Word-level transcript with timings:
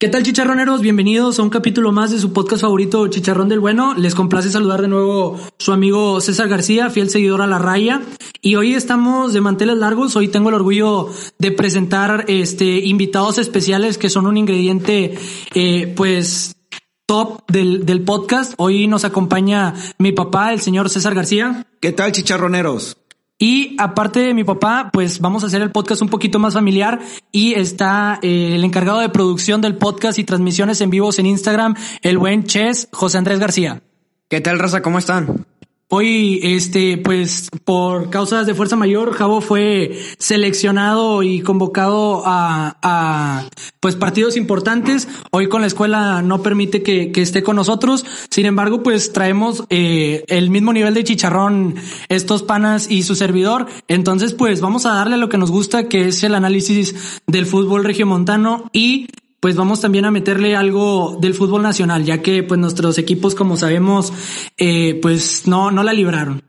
¿Qué 0.00 0.06
tal 0.06 0.22
chicharroneros? 0.22 0.80
Bienvenidos 0.80 1.40
a 1.40 1.42
un 1.42 1.50
capítulo 1.50 1.90
más 1.90 2.12
de 2.12 2.20
su 2.20 2.32
podcast 2.32 2.62
favorito 2.62 3.08
Chicharrón 3.08 3.48
del 3.48 3.58
Bueno. 3.58 3.94
Les 3.94 4.14
complace 4.14 4.48
saludar 4.48 4.80
de 4.80 4.86
nuevo 4.86 5.36
su 5.58 5.72
amigo 5.72 6.20
César 6.20 6.48
García, 6.48 6.88
fiel 6.88 7.10
seguidor 7.10 7.42
a 7.42 7.48
la 7.48 7.58
raya. 7.58 8.00
Y 8.40 8.54
hoy 8.54 8.74
estamos 8.74 9.32
de 9.32 9.40
manteles 9.40 9.76
largos. 9.76 10.14
Hoy 10.14 10.28
tengo 10.28 10.50
el 10.50 10.54
orgullo 10.54 11.08
de 11.40 11.50
presentar 11.50 12.26
este 12.28 12.86
invitados 12.86 13.38
especiales 13.38 13.98
que 13.98 14.08
son 14.08 14.28
un 14.28 14.36
ingrediente 14.36 15.18
eh, 15.54 15.92
pues 15.96 16.54
top 17.06 17.42
del, 17.50 17.84
del 17.84 18.02
podcast. 18.02 18.54
Hoy 18.56 18.86
nos 18.86 19.04
acompaña 19.04 19.74
mi 19.98 20.12
papá, 20.12 20.52
el 20.52 20.60
señor 20.60 20.90
César 20.90 21.16
García. 21.16 21.66
¿Qué 21.80 21.90
tal 21.90 22.12
chicharroneros? 22.12 22.98
Y 23.38 23.76
aparte 23.78 24.20
de 24.20 24.34
mi 24.34 24.42
papá, 24.42 24.90
pues 24.92 25.20
vamos 25.20 25.44
a 25.44 25.46
hacer 25.46 25.62
el 25.62 25.70
podcast 25.70 26.02
un 26.02 26.08
poquito 26.08 26.40
más 26.40 26.54
familiar 26.54 26.98
y 27.30 27.54
está 27.54 28.18
eh, 28.20 28.56
el 28.56 28.64
encargado 28.64 28.98
de 28.98 29.08
producción 29.08 29.60
del 29.60 29.76
podcast 29.76 30.18
y 30.18 30.24
transmisiones 30.24 30.80
en 30.80 30.90
vivos 30.90 31.20
en 31.20 31.26
Instagram, 31.26 31.76
el 32.02 32.18
buen 32.18 32.44
Ches, 32.44 32.88
José 32.92 33.18
Andrés 33.18 33.38
García. 33.38 33.80
¿Qué 34.28 34.40
tal, 34.40 34.58
raza? 34.58 34.82
¿Cómo 34.82 34.98
están? 34.98 35.46
Hoy, 35.90 36.40
este, 36.42 36.98
pues, 36.98 37.48
por 37.64 38.10
causas 38.10 38.46
de 38.46 38.54
fuerza 38.54 38.76
mayor, 38.76 39.14
Javo 39.14 39.40
fue 39.40 39.98
seleccionado 40.18 41.22
y 41.22 41.40
convocado 41.40 42.24
a, 42.26 42.76
a 42.82 43.48
pues, 43.80 43.96
partidos 43.96 44.36
importantes. 44.36 45.08
Hoy 45.30 45.48
con 45.48 45.62
la 45.62 45.66
escuela 45.66 46.20
no 46.20 46.42
permite 46.42 46.82
que, 46.82 47.10
que 47.10 47.22
esté 47.22 47.42
con 47.42 47.56
nosotros. 47.56 48.04
Sin 48.28 48.44
embargo, 48.44 48.82
pues, 48.82 49.14
traemos 49.14 49.64
eh, 49.70 50.24
el 50.28 50.50
mismo 50.50 50.74
nivel 50.74 50.92
de 50.92 51.04
chicharrón 51.04 51.76
estos 52.10 52.42
panas 52.42 52.90
y 52.90 53.02
su 53.02 53.14
servidor. 53.14 53.64
Entonces, 53.88 54.34
pues, 54.34 54.60
vamos 54.60 54.84
a 54.84 54.92
darle 54.92 55.16
lo 55.16 55.30
que 55.30 55.38
nos 55.38 55.50
gusta, 55.50 55.88
que 55.88 56.08
es 56.08 56.22
el 56.22 56.34
análisis 56.34 57.22
del 57.26 57.46
fútbol 57.46 57.84
regiomontano 57.84 58.68
y 58.74 59.08
pues 59.40 59.56
vamos 59.56 59.80
también 59.80 60.04
a 60.04 60.10
meterle 60.10 60.56
algo 60.56 61.16
del 61.20 61.34
fútbol 61.34 61.62
nacional, 61.62 62.04
ya 62.04 62.22
que 62.22 62.42
pues 62.42 62.58
nuestros 62.58 62.98
equipos, 62.98 63.34
como 63.34 63.56
sabemos, 63.56 64.12
eh, 64.56 64.98
pues 65.00 65.46
no, 65.46 65.70
no 65.70 65.82
la 65.82 65.92
libraron. 65.92 66.42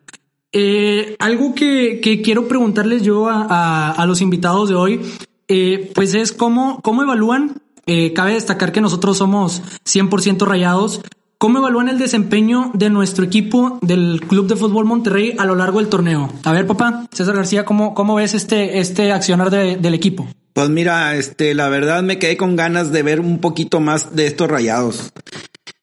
Eh, 0.52 1.16
algo 1.19 1.53
que, 1.53 1.99
que, 2.02 2.22
quiero 2.22 2.47
preguntarles 2.47 3.03
yo 3.03 3.30
a, 3.30 3.45
a, 3.49 3.91
a 3.91 4.05
los 4.08 4.22
invitados 4.22 4.69
de 4.69 4.75
hoy, 4.75 5.02
eh, 5.47 5.91
pues 5.94 6.16
es 6.16 6.31
cómo, 6.31 6.80
cómo 6.81 7.03
evalúan, 7.03 7.61
eh, 7.86 8.14
cabe 8.14 8.33
destacar 8.33 8.72
que 8.72 8.81
nosotros 8.81 9.17
somos 9.17 9.61
100% 9.86 10.45
rayados, 10.45 11.02
¿Cómo 11.42 11.59
evalúan 11.59 11.88
el 11.88 11.97
desempeño 11.97 12.69
de 12.73 12.89
nuestro 12.89 13.23
equipo 13.23 13.80
del 13.81 14.19
Club 14.27 14.47
de 14.47 14.58
Fútbol 14.58 14.83
Monterrey 14.83 15.36
a 15.38 15.45
lo 15.45 15.55
largo 15.55 15.80
del 15.80 15.88
torneo? 15.88 16.30
A 16.44 16.52
ver, 16.52 16.67
papá, 16.67 17.08
César 17.14 17.33
García, 17.33 17.64
¿cómo, 17.64 17.94
cómo 17.94 18.16
ves 18.16 18.33
este, 18.33 18.80
este 18.80 19.14
accionar 19.14 19.49
de, 19.49 19.77
del 19.77 19.94
equipo? 19.94 20.27
Pues 20.59 20.69
mira, 20.69 21.15
este, 21.15 21.53
la 21.53 21.69
verdad 21.69 22.03
me 22.03 22.19
quedé 22.19 22.35
con 22.35 22.57
ganas 22.57 22.91
de 22.91 23.02
ver 23.02 23.21
un 23.21 23.39
poquito 23.39 23.79
más 23.79 24.13
de 24.17 24.27
estos 24.27 24.49
rayados. 24.49 25.13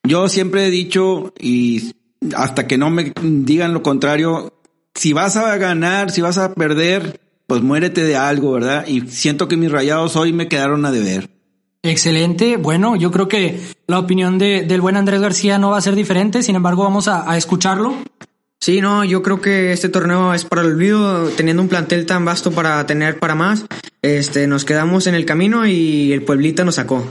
Yo 0.06 0.28
siempre 0.28 0.66
he 0.66 0.70
dicho, 0.70 1.32
y 1.40 1.94
hasta 2.36 2.66
que 2.66 2.76
no 2.76 2.90
me 2.90 3.14
digan 3.22 3.72
lo 3.72 3.82
contrario, 3.82 4.52
si 4.94 5.14
vas 5.14 5.38
a 5.38 5.56
ganar, 5.56 6.10
si 6.10 6.20
vas 6.20 6.36
a 6.36 6.52
perder, 6.52 7.18
pues 7.46 7.62
muérete 7.62 8.04
de 8.04 8.16
algo, 8.16 8.52
¿verdad? 8.52 8.86
Y 8.86 9.00
siento 9.08 9.48
que 9.48 9.56
mis 9.56 9.72
rayados 9.72 10.14
hoy 10.14 10.34
me 10.34 10.46
quedaron 10.46 10.84
a 10.84 10.92
deber. 10.92 11.30
Excelente. 11.82 12.58
Bueno, 12.58 12.96
yo 12.96 13.10
creo 13.10 13.28
que 13.28 13.58
la 13.86 13.98
opinión 13.98 14.36
de, 14.36 14.64
del 14.64 14.82
buen 14.82 14.98
Andrés 14.98 15.22
García 15.22 15.58
no 15.58 15.70
va 15.70 15.78
a 15.78 15.80
ser 15.80 15.94
diferente, 15.94 16.42
sin 16.42 16.54
embargo 16.54 16.82
vamos 16.82 17.08
a, 17.08 17.30
a, 17.30 17.38
escucharlo. 17.38 17.96
Sí, 18.66 18.80
no, 18.80 19.04
yo 19.04 19.22
creo 19.22 19.40
que 19.40 19.70
este 19.70 19.88
torneo 19.88 20.34
es 20.34 20.44
para 20.44 20.62
el 20.62 20.72
olvido, 20.72 21.28
teniendo 21.28 21.62
un 21.62 21.68
plantel 21.68 22.04
tan 22.04 22.24
vasto 22.24 22.50
para 22.50 22.84
tener 22.84 23.20
para 23.20 23.36
más, 23.36 23.64
este, 24.02 24.48
nos 24.48 24.64
quedamos 24.64 25.06
en 25.06 25.14
el 25.14 25.24
camino 25.24 25.68
y 25.68 26.12
el 26.12 26.24
Pueblita 26.24 26.64
nos 26.64 26.74
sacó. 26.74 27.06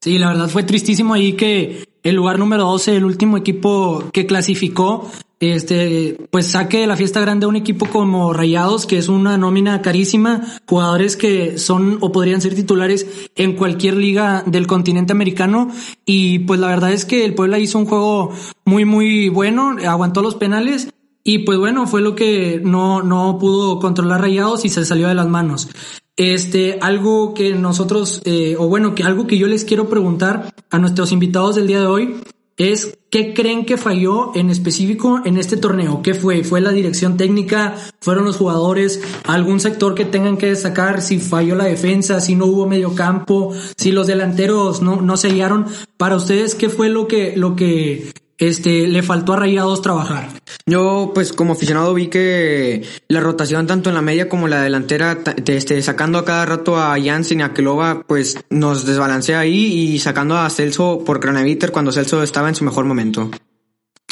Sí, 0.00 0.18
la 0.18 0.28
verdad 0.28 0.48
fue 0.48 0.62
tristísimo 0.62 1.12
ahí 1.12 1.34
que 1.34 1.84
el 2.02 2.14
lugar 2.14 2.38
número 2.38 2.62
12, 2.62 2.96
el 2.96 3.04
último 3.04 3.36
equipo 3.36 4.08
que 4.10 4.24
clasificó, 4.24 5.12
este, 5.38 6.16
pues 6.30 6.46
saque 6.46 6.78
de 6.78 6.86
la 6.86 6.96
fiesta 6.96 7.20
grande 7.20 7.44
a 7.44 7.48
un 7.48 7.56
equipo 7.56 7.86
como 7.86 8.32
Rayados, 8.32 8.86
que 8.86 8.96
es 8.98 9.08
una 9.08 9.36
nómina 9.36 9.82
carísima, 9.82 10.42
jugadores 10.66 11.16
que 11.16 11.58
son 11.58 11.98
o 12.00 12.10
podrían 12.10 12.40
ser 12.40 12.54
titulares 12.54 13.06
en 13.36 13.54
cualquier 13.54 13.96
liga 13.96 14.42
del 14.46 14.66
continente 14.66 15.12
americano. 15.12 15.70
Y 16.04 16.40
pues 16.40 16.60
la 16.60 16.68
verdad 16.68 16.92
es 16.92 17.04
que 17.04 17.24
el 17.24 17.34
Puebla 17.34 17.58
hizo 17.58 17.78
un 17.78 17.86
juego 17.86 18.32
muy, 18.64 18.84
muy 18.84 19.28
bueno, 19.28 19.76
aguantó 19.86 20.22
los 20.22 20.36
penales. 20.36 20.88
Y 21.22 21.40
pues 21.40 21.58
bueno, 21.58 21.86
fue 21.88 22.02
lo 22.02 22.14
que 22.14 22.60
no, 22.64 23.02
no 23.02 23.36
pudo 23.38 23.80
controlar 23.80 24.20
Rayados 24.20 24.64
y 24.64 24.68
se 24.68 24.84
salió 24.84 25.08
de 25.08 25.14
las 25.14 25.26
manos. 25.26 25.68
Este, 26.16 26.78
algo 26.80 27.34
que 27.34 27.52
nosotros, 27.52 28.22
eh, 28.24 28.56
o 28.58 28.68
bueno, 28.68 28.94
que 28.94 29.02
algo 29.02 29.26
que 29.26 29.36
yo 29.36 29.48
les 29.48 29.64
quiero 29.64 29.88
preguntar 29.88 30.54
a 30.70 30.78
nuestros 30.78 31.12
invitados 31.12 31.56
del 31.56 31.66
día 31.66 31.80
de 31.80 31.86
hoy 31.86 32.14
es 32.56 32.98
qué 33.10 33.34
creen 33.34 33.66
que 33.66 33.76
falló 33.76 34.32
en 34.34 34.50
específico 34.50 35.20
en 35.24 35.36
este 35.36 35.56
torneo. 35.56 36.02
¿Qué 36.02 36.14
fue? 36.14 36.42
¿Fue 36.42 36.60
la 36.60 36.70
dirección 36.70 37.16
técnica? 37.16 37.76
¿Fueron 38.00 38.24
los 38.24 38.36
jugadores? 38.36 39.00
¿Algún 39.24 39.60
sector 39.60 39.94
que 39.94 40.04
tengan 40.04 40.38
que 40.38 40.46
destacar? 40.46 41.02
Si 41.02 41.18
falló 41.18 41.54
la 41.54 41.64
defensa, 41.64 42.20
si 42.20 42.34
no 42.34 42.46
hubo 42.46 42.66
medio 42.66 42.94
campo, 42.94 43.52
si 43.76 43.92
los 43.92 44.06
delanteros 44.06 44.80
no, 44.82 45.00
no 45.02 45.16
sellaron. 45.16 45.66
Para 45.96 46.16
ustedes, 46.16 46.54
¿qué 46.54 46.68
fue 46.68 46.88
lo 46.88 47.06
que, 47.08 47.36
lo 47.36 47.56
que 47.56 48.10
este, 48.38 48.86
le 48.86 49.02
faltó 49.02 49.32
a 49.32 49.36
Rayados 49.36 49.82
trabajar? 49.82 50.28
Yo, 50.66 51.12
pues, 51.14 51.32
como 51.32 51.54
aficionado 51.54 51.94
vi 51.94 52.08
que 52.08 52.82
la 53.08 53.20
rotación 53.20 53.66
tanto 53.66 53.88
en 53.88 53.94
la 53.94 54.02
media 54.02 54.28
como 54.28 54.46
en 54.46 54.50
la 54.50 54.62
delantera, 54.62 55.18
este, 55.46 55.80
sacando 55.82 56.18
a 56.18 56.24
cada 56.24 56.46
rato 56.46 56.76
a 56.76 56.96
Jansen 57.02 57.40
y 57.40 57.42
a 57.42 57.54
Kelova, 57.54 58.04
pues, 58.06 58.36
nos 58.50 58.84
desbalancea 58.84 59.40
ahí 59.40 59.94
y 59.94 59.98
sacando 59.98 60.36
a 60.36 60.50
Celso 60.50 61.02
por 61.04 61.20
Craneviter 61.20 61.72
cuando 61.72 61.92
Celso 61.92 62.22
estaba 62.22 62.48
en 62.48 62.54
su 62.54 62.64
mejor 62.64 62.84
momento. 62.84 63.30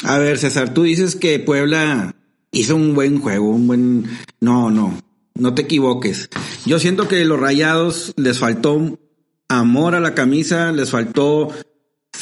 A 0.03 0.17
ver, 0.17 0.37
César, 0.37 0.73
tú 0.73 0.83
dices 0.83 1.15
que 1.15 1.39
Puebla 1.39 2.15
hizo 2.51 2.75
un 2.75 2.95
buen 2.95 3.19
juego, 3.19 3.49
un 3.49 3.67
buen... 3.67 4.05
No, 4.39 4.71
no, 4.71 4.97
no 5.35 5.53
te 5.53 5.63
equivoques. 5.63 6.29
Yo 6.65 6.79
siento 6.79 7.07
que 7.07 7.23
los 7.25 7.39
Rayados 7.39 8.13
les 8.17 8.39
faltó 8.39 8.97
amor 9.47 9.95
a 9.95 9.99
la 9.99 10.13
camisa, 10.13 10.71
les 10.71 10.91
faltó 10.91 11.49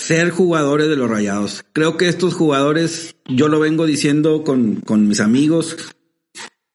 ser 0.04 0.32
jugadores 0.32 0.90
de 0.90 0.98
los 0.98 1.10
rayados. 1.10 1.64
Creo 1.72 1.96
que 1.96 2.10
estos 2.10 2.34
jugadores, 2.34 3.16
yo 3.26 3.48
lo 3.48 3.62
vengo 3.62 3.86
diciendo 3.86 4.44
con, 4.44 4.82
con 4.82 5.08
mis 5.08 5.22
amigos, 5.22 5.78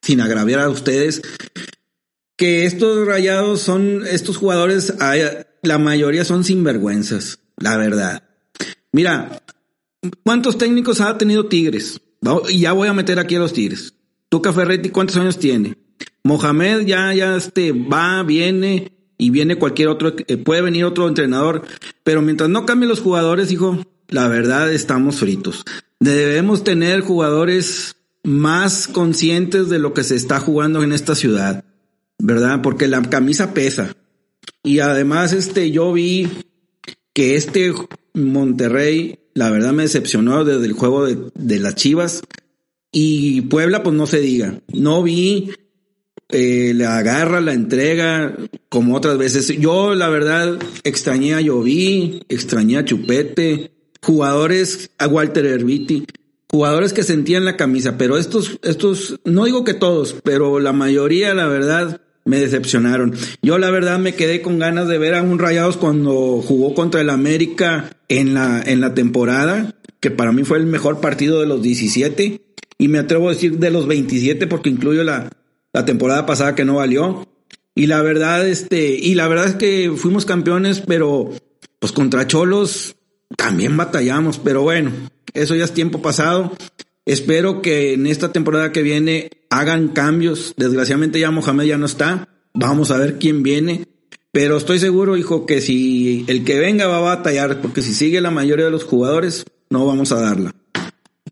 sin 0.01 0.23
agraviar 0.23 0.61
a 0.61 0.71
ustedes, 0.71 1.21
que 2.37 2.65
estos 2.65 3.07
rayados 3.07 3.61
son, 3.61 4.07
estos 4.07 4.39
jugadores, 4.39 4.95
la 5.63 5.79
mayoría 5.79 6.25
son 6.25 6.43
sinvergüenzas, 6.43 7.41
la 7.59 7.77
verdad. 7.77 8.23
Mira, 8.93 9.43
¿cuántos 10.25 10.57
técnicos 10.57 11.03
ha 11.03 11.19
tenido 11.19 11.47
Tigres? 11.47 12.01
Y 12.49 12.61
ya 12.61 12.73
voy 12.73 12.89
a 12.89 12.95
meter 12.95 13.19
aquí 13.19 13.35
a 13.35 13.41
los 13.41 13.53
Tigres. 13.53 13.93
Tuca 14.31 14.55
Ferretti, 14.55 14.89
¿cuántos 14.89 15.19
años 15.19 15.39
tiene? 15.39 15.77
Mohamed 16.25 16.87
ya, 16.87 17.13
ya 17.13 17.37
este, 17.37 17.73
va, 17.73 18.23
viene, 18.23 18.98
y 19.19 19.31
viene 19.31 19.57
cualquier 19.57 19.89
otro, 19.89 20.15
eh, 20.17 20.37
puede 20.37 20.63
venir 20.63 20.85
otro 20.85 21.09
entrenador, 21.09 21.63
pero 22.05 22.23
mientras 22.23 22.49
no 22.49 22.65
cambien 22.65 22.89
los 22.89 23.01
jugadores, 23.01 23.51
hijo, 23.51 23.85
la 24.09 24.29
verdad 24.29 24.73
estamos 24.73 25.17
fritos. 25.17 25.65
Debemos 26.01 26.63
tener 26.63 27.01
jugadores 27.01 27.97
más 28.23 28.87
conscientes 28.87 29.69
de 29.69 29.81
lo 29.81 29.93
que 29.93 30.05
se 30.05 30.15
está 30.15 30.39
jugando 30.39 30.83
en 30.83 30.93
esta 30.93 31.17
ciudad, 31.17 31.65
¿verdad? 32.19 32.63
Porque 32.63 32.87
la 32.87 33.03
camisa 33.03 33.53
pesa. 33.53 33.97
Y 34.63 34.79
además, 34.79 35.33
este, 35.33 35.71
yo 35.73 35.93
vi 35.93 36.29
que 37.13 37.35
este 37.37 37.75
Monterrey, 38.15 39.19
la 39.35 39.51
verdad 39.51 39.73
me 39.73 39.83
decepcionó 39.83 40.45
desde 40.45 40.67
el 40.67 40.73
juego 40.73 41.07
de, 41.07 41.19
de 41.35 41.59
las 41.59 41.75
Chivas. 41.75 42.23
Y 42.93 43.43
Puebla, 43.43 43.83
pues 43.83 43.95
no 43.97 44.07
se 44.07 44.21
diga. 44.21 44.61
No 44.73 45.03
vi 45.03 45.53
eh, 46.31 46.73
la 46.75 46.99
agarra, 46.99 47.41
la 47.41 47.55
entrega, 47.55 48.37
como 48.69 48.95
otras 48.95 49.17
veces. 49.17 49.49
Yo, 49.59 49.95
la 49.95 50.09
verdad, 50.09 50.59
extrañé 50.85 51.35
a 51.35 51.45
Jovi, 51.45 52.23
extrañé 52.29 52.79
a 52.79 52.85
Chupete, 52.85 53.73
jugadores, 54.03 54.91
a 54.99 55.07
Walter 55.07 55.47
Herbiti, 55.47 56.07
jugadores 56.51 56.93
que 56.93 57.03
sentían 57.03 57.45
la 57.45 57.57
camisa, 57.57 57.97
pero 57.99 58.19
estos, 58.19 58.59
estos, 58.63 59.21
no 59.25 59.45
digo 59.45 59.65
que 59.65 59.75
todos, 59.75 60.17
pero 60.23 60.61
la 60.61 60.73
mayoría, 60.73 61.35
la 61.35 61.47
verdad, 61.47 62.01
me 62.25 62.39
decepcionaron. 62.39 63.15
Yo, 63.43 63.59
la 63.59 63.71
verdad, 63.71 63.99
me 63.99 64.15
quedé 64.15 64.43
con 64.43 64.59
ganas 64.59 64.87
de 64.87 64.99
ver 64.99 65.15
a 65.15 65.23
un 65.23 65.39
Rayados 65.39 65.79
cuando 65.79 66.43
jugó 66.43 66.75
contra 66.75 67.01
el 67.01 67.11
América 67.11 67.91
en 68.09 68.35
la, 68.35 68.63
en 68.65 68.83
la 68.83 68.93
temporada, 68.93 69.75
que 70.01 70.11
para 70.11 70.33
mí 70.33 70.45
fue 70.45 70.59
el 70.59 70.67
mejor 70.67 71.01
partido 71.01 71.41
de 71.41 71.47
los 71.47 71.63
17. 71.63 72.43
Y 72.81 72.89
me 72.89 72.99
atrevo 72.99 73.29
a 73.29 73.33
decir 73.33 73.59
de 73.59 73.71
los 73.71 73.89
27 73.89 74.47
porque 74.47 74.69
incluyo 74.69 75.03
la, 75.03 75.31
la 75.79 75.85
temporada 75.85 76.27
pasada 76.27 76.57
que 76.57 76.65
no 76.65 76.75
valió. 76.77 77.29
Y 77.77 77.87
la 77.87 78.03
verdad, 78.03 78.49
este, 78.49 78.97
y 78.97 79.15
la 79.15 79.29
verdad 79.29 79.47
es 79.47 79.55
que 79.55 79.93
fuimos 79.97 80.25
campeones, 80.25 80.81
pero 80.81 81.31
pues 81.79 81.93
contra 81.93 82.27
Cholos 82.27 82.97
también 83.37 83.77
batallamos, 83.77 84.39
pero 84.39 84.63
bueno, 84.63 84.91
eso 85.35 85.55
ya 85.55 85.63
es 85.63 85.73
tiempo 85.73 86.03
pasado. 86.03 86.53
Espero 87.07 87.63
que 87.63 87.93
en 87.93 88.09
esta 88.09 88.33
temporada 88.33 88.73
que 88.73 88.83
viene 88.83 89.31
hagan 89.51 89.89
cambios. 89.89 90.55
Desgraciadamente 90.57 91.21
ya 91.21 91.31
Mohamed 91.31 91.67
ya 91.67 91.79
no 91.79 91.87
está. 91.87 92.29
Vamos 92.55 92.91
a 92.91 92.97
ver 92.97 93.19
quién 93.19 93.45
viene. 93.45 93.87
Pero 94.33 94.57
estoy 94.57 94.81
seguro, 94.81 95.17
hijo, 95.17 95.47
que 95.47 95.61
si 95.61 96.25
el 96.27 96.45
que 96.45 96.59
venga 96.59 96.89
va 96.89 96.99
a 96.99 97.17
batallar, 97.17 97.61
porque 97.61 97.83
si 97.83 97.95
sigue 97.95 98.21
la 98.21 98.33
mayoría 98.33 98.65
de 98.65 98.73
los 98.73 98.83
jugadores, 98.83 99.45
no 99.71 99.87
vamos 99.87 100.11
a 100.11 100.21
darla. 100.21 100.55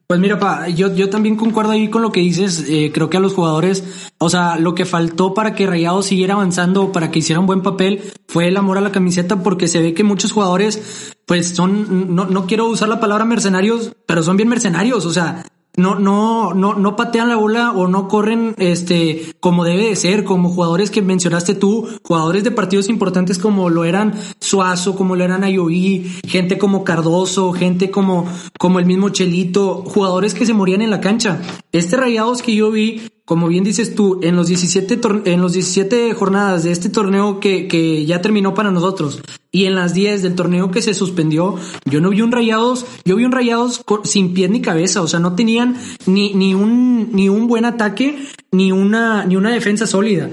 Pues 0.09 0.21
mira, 0.21 0.39
pa, 0.39 0.69
yo, 0.69 0.95
yo 0.95 1.11
también 1.11 1.35
concuerdo 1.35 1.73
ahí 1.73 1.89
con 1.89 2.01
lo 2.01 2.13
que 2.13 2.21
dices. 2.21 2.65
Eh, 2.69 2.93
creo 2.95 3.11
que 3.11 3.17
a 3.17 3.21
los 3.21 3.35
jugadores, 3.35 4.13
o 4.19 4.29
sea, 4.29 4.57
lo 4.57 4.73
que 4.77 4.85
faltó 4.85 5.35
para 5.35 5.57
que 5.57 5.67
Rayados 5.67 6.07
siguiera 6.07 6.35
avanzando, 6.35 6.93
para 6.93 7.11
que 7.11 7.19
hiciera 7.19 7.41
un 7.41 7.47
buen 7.47 7.63
papel, 7.63 8.13
fue 8.29 8.47
el 8.47 8.57
amor 8.57 8.79
a 8.79 8.83
la 8.83 8.93
camiseta, 8.93 9.43
porque 9.43 9.67
se 9.67 9.83
ve 9.83 9.95
que 9.95 10.05
muchos 10.05 10.31
jugadores, 10.31 11.17
pues 11.27 11.57
son, 11.57 12.15
no, 12.15 12.27
no 12.27 12.47
quiero 12.47 12.67
usar 12.67 12.89
la 12.89 13.01
palabra 13.01 13.25
mercenarios, 13.25 13.97
pero 14.07 14.23
son 14.23 14.37
bien 14.37 14.49
mercenarios. 14.49 15.07
O 15.07 15.13
sea, 15.13 15.45
no, 15.77 15.99
no, 15.99 16.55
no, 16.55 16.75
no 16.75 16.97
patean 16.97 17.29
la 17.29 17.37
bola 17.37 17.73
o 17.73 17.87
no 17.87 18.09
corren 18.09 18.55
este 18.59 19.35
como 19.41 19.65
debe 19.65 19.89
de 19.89 19.97
ser, 19.97 20.25
como 20.25 20.49
jugadores 20.49 20.91
que 20.91 21.03
mencionaste 21.03 21.55
tú, 21.55 21.89
jugadores 22.03 22.45
de 22.45 22.51
partidos 22.51 22.89
importantes 22.89 23.39
como 23.39 23.69
lo 23.71 23.85
eran 23.85 24.15
Suazo, 24.41 24.97
como 24.97 25.17
lo 25.17 25.25
eran 25.25 25.45
Ayoví, 25.45 26.11
gente 26.27 26.59
como 26.59 26.85
Cardoso, 26.85 27.53
gente 27.53 27.91
como, 27.91 28.27
como 28.59 28.79
el 28.79 28.87
mismo 28.87 29.11
Chelito, 29.11 29.83
jugadores 29.87 30.35
que 30.35 30.47
se 30.47 30.55
morían 30.55 30.83
en 30.83 30.91
la 30.91 31.01
cancha. 31.01 31.41
Este 31.73 31.97
Rayados 31.97 32.43
que 32.43 32.55
yo 32.55 32.71
vi 32.71 33.03
como 33.27 33.49
bien 33.49 33.65
dices 33.65 33.95
tú, 33.97 34.21
en 34.23 34.37
los 34.37 34.47
17, 34.47 35.01
en 35.25 35.43
los 35.43 35.53
17 35.53 36.15
jornadas 36.15 36.63
de 36.63 36.71
este 36.71 36.89
torneo 36.89 37.41
que, 37.41 37.67
que 37.67 38.07
ya 38.07 38.23
terminó 38.23 38.55
para 38.55 38.71
nosotros 38.71 39.21
y 39.51 39.65
en 39.65 39.75
las 39.75 39.95
10 39.95 40.23
del 40.23 40.37
torneo 40.37 40.71
que 40.71 40.81
se 40.81 40.95
suspendió, 40.95 41.57
yo 41.85 42.01
no 42.01 42.11
vi 42.11 42.23
un 42.23 42.31
Rayados, 42.31 42.87
yo 43.05 43.17
vi 43.17 43.25
un 43.25 43.33
Rayados 43.33 43.85
sin 44.05 44.33
pie 44.33 44.49
ni 44.49 44.63
cabeza, 44.63 45.03
o 45.03 45.09
sea, 45.09 45.19
no 45.19 45.35
tenían 45.35 45.77
ni, 46.07 46.35
ni 46.35 46.55
un, 46.55 47.11
ni 47.13 47.29
un 47.29 47.49
buen 47.49 47.65
ataque, 47.65 48.17
ni 48.53 48.71
una, 48.71 49.25
ni 49.25 49.35
una 49.35 49.51
defensa 49.51 49.89
sólida. 49.89 50.31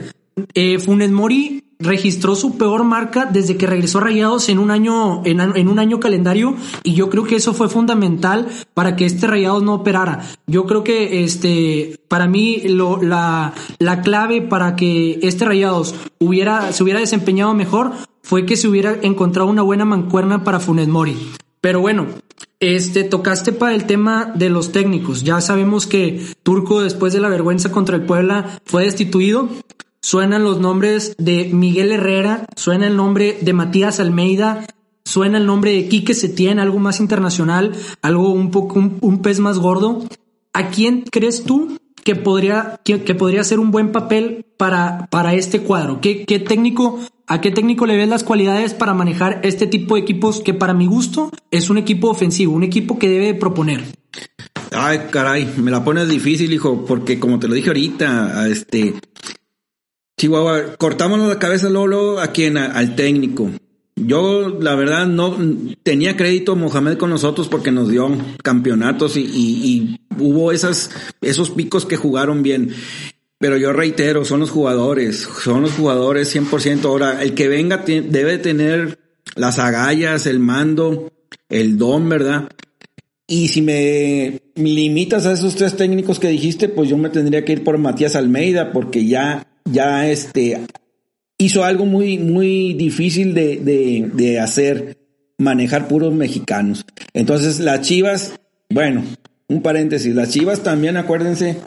Eh, 0.53 0.77
Funes 0.77 1.11
Mori 1.11 1.63
registró 1.83 2.35
su 2.35 2.57
peor 2.57 2.83
marca 2.83 3.25
desde 3.25 3.57
que 3.57 3.67
regresó 3.67 3.99
Rayados 3.99 4.49
en 4.49 4.59
un 4.59 4.71
año 4.71 5.21
en, 5.25 5.67
un 5.67 5.79
año 5.79 5.99
calendario 5.99 6.55
y 6.83 6.93
yo 6.93 7.09
creo 7.09 7.23
que 7.25 7.35
eso 7.35 7.53
fue 7.53 7.69
fundamental 7.69 8.47
para 8.73 8.95
que 8.95 9.05
este 9.05 9.27
Rayados 9.27 9.63
no 9.63 9.75
operara. 9.75 10.25
Yo 10.47 10.65
creo 10.65 10.83
que 10.83 11.23
este 11.23 11.99
para 12.07 12.27
mí 12.27 12.61
la, 12.65 13.53
la 13.79 14.01
clave 14.01 14.41
para 14.41 14.75
que 14.75 15.19
este 15.21 15.45
Rayados 15.45 15.95
hubiera 16.19 16.71
se 16.71 16.83
hubiera 16.83 16.99
desempeñado 16.99 17.53
mejor 17.53 17.91
fue 18.21 18.45
que 18.45 18.55
se 18.55 18.67
hubiera 18.67 18.95
encontrado 19.01 19.49
una 19.49 19.61
buena 19.61 19.85
mancuerna 19.85 20.43
para 20.43 20.59
Funes 20.59 20.87
Mori. 20.87 21.17
Pero 21.59 21.79
bueno, 21.79 22.07
este, 22.59 23.03
tocaste 23.03 23.51
para 23.51 23.75
el 23.75 23.85
tema 23.85 24.31
de 24.35 24.49
los 24.49 24.71
técnicos. 24.71 25.23
Ya 25.23 25.41
sabemos 25.41 25.85
que 25.85 26.25
Turco, 26.43 26.81
después 26.81 27.13
de 27.13 27.19
la 27.19 27.29
vergüenza 27.29 27.71
contra 27.71 27.95
el 27.97 28.05
Puebla, 28.05 28.59
fue 28.65 28.83
destituido 28.83 29.49
suenan 30.03 30.43
los 30.43 30.59
nombres 30.59 31.15
de 31.17 31.49
Miguel 31.51 31.91
Herrera, 31.91 32.45
suena 32.55 32.87
el 32.87 32.95
nombre 32.95 33.37
de 33.41 33.53
Matías 33.53 33.99
Almeida, 33.99 34.67
suena 35.05 35.37
el 35.37 35.45
nombre 35.45 35.71
de 35.71 35.87
Quique 35.87 36.13
Setién, 36.13 36.59
algo 36.59 36.77
más 36.77 36.99
internacional, 36.99 37.71
algo 38.01 38.29
un 38.29 38.51
poco, 38.51 38.79
un, 38.79 39.21
pez 39.21 39.39
más 39.39 39.57
gordo. 39.57 40.05
¿A 40.51 40.67
quién 40.67 41.03
crees 41.09 41.45
tú 41.45 41.79
que 42.03 42.15
podría, 42.15 42.79
que, 42.83 42.99
podría 43.15 43.41
hacer 43.41 43.59
un 43.59 43.71
buen 43.71 43.91
papel 43.91 44.45
para, 44.57 45.07
para 45.09 45.33
este 45.33 45.61
cuadro? 45.61 46.01
¿Qué, 46.01 46.25
¿Qué 46.25 46.37
técnico, 46.37 46.99
a 47.25 47.39
qué 47.39 47.51
técnico 47.51 47.85
le 47.85 47.95
ves 47.95 48.09
las 48.09 48.25
cualidades 48.25 48.73
para 48.73 48.93
manejar 48.93 49.39
este 49.43 49.67
tipo 49.67 49.95
de 49.95 50.01
equipos 50.01 50.41
que 50.41 50.53
para 50.53 50.73
mi 50.73 50.85
gusto 50.85 51.31
es 51.49 51.69
un 51.69 51.77
equipo 51.77 52.09
ofensivo, 52.09 52.53
un 52.53 52.63
equipo 52.63 52.99
que 52.99 53.09
debe 53.09 53.33
proponer? 53.33 53.83
Ay, 54.71 54.99
caray, 55.11 55.53
me 55.57 55.71
la 55.71 55.83
pones 55.83 56.09
difícil, 56.09 56.51
hijo, 56.51 56.85
porque 56.85 57.19
como 57.19 57.39
te 57.39 57.47
lo 57.47 57.53
dije 57.53 57.69
ahorita, 57.69 58.47
este, 58.47 58.95
Chihuahua, 60.23 60.77
cortamos 60.77 61.19
la 61.27 61.37
cabeza 61.37 61.69
Lolo 61.69 62.21
a 62.21 62.27
quien, 62.27 62.55
al 62.55 62.95
técnico. 62.95 63.49
Yo, 63.97 64.57
la 64.57 64.73
verdad, 64.73 65.05
no 65.05 65.37
tenía 65.83 66.15
crédito 66.15 66.55
Mohamed 66.55 66.97
con 66.97 67.09
nosotros 67.09 67.49
porque 67.49 67.73
nos 67.73 67.89
dio 67.89 68.09
campeonatos 68.41 69.17
y, 69.17 69.99
hubo 70.17 70.53
esos 70.53 71.49
picos 71.57 71.85
que 71.85 71.97
jugaron 71.97 72.41
bien. 72.41 72.73
Pero 73.37 73.57
yo 73.57 73.73
reitero, 73.73 74.23
son 74.23 74.39
los 74.39 74.49
jugadores, 74.49 75.27
son 75.43 75.63
los 75.63 75.73
jugadores 75.73 76.33
100%. 76.33 76.85
Ahora, 76.85 77.21
el 77.21 77.33
que 77.33 77.49
venga 77.49 77.83
debe 77.85 78.37
tener 78.37 78.99
las 79.35 79.59
agallas, 79.59 80.25
el 80.25 80.39
mando, 80.39 81.11
el 81.49 81.77
don, 81.77 82.07
¿verdad? 82.07 82.47
Y 83.27 83.49
si 83.49 83.61
me 83.61 84.41
limitas 84.55 85.25
a 85.25 85.33
esos 85.33 85.55
tres 85.55 85.75
técnicos 85.75 86.17
que 86.17 86.29
dijiste, 86.29 86.69
pues 86.69 86.87
yo 86.87 86.97
me 86.97 87.09
tendría 87.09 87.43
que 87.43 87.51
ir 87.51 87.65
por 87.65 87.77
Matías 87.77 88.15
Almeida 88.15 88.71
porque 88.71 89.05
ya 89.05 89.49
ya 89.65 90.09
este, 90.09 90.59
hizo 91.37 91.63
algo 91.63 91.85
muy, 91.85 92.17
muy 92.17 92.73
difícil 92.73 93.33
de, 93.33 93.57
de, 93.57 94.09
de 94.13 94.39
hacer, 94.39 94.97
manejar 95.37 95.87
puros 95.87 96.13
mexicanos. 96.13 96.85
Entonces, 97.13 97.59
las 97.59 97.81
Chivas, 97.81 98.39
bueno, 98.69 99.03
un 99.47 99.61
paréntesis, 99.61 100.13
las 100.15 100.29
Chivas 100.29 100.63
también, 100.63 100.97
acuérdense, 100.97 101.57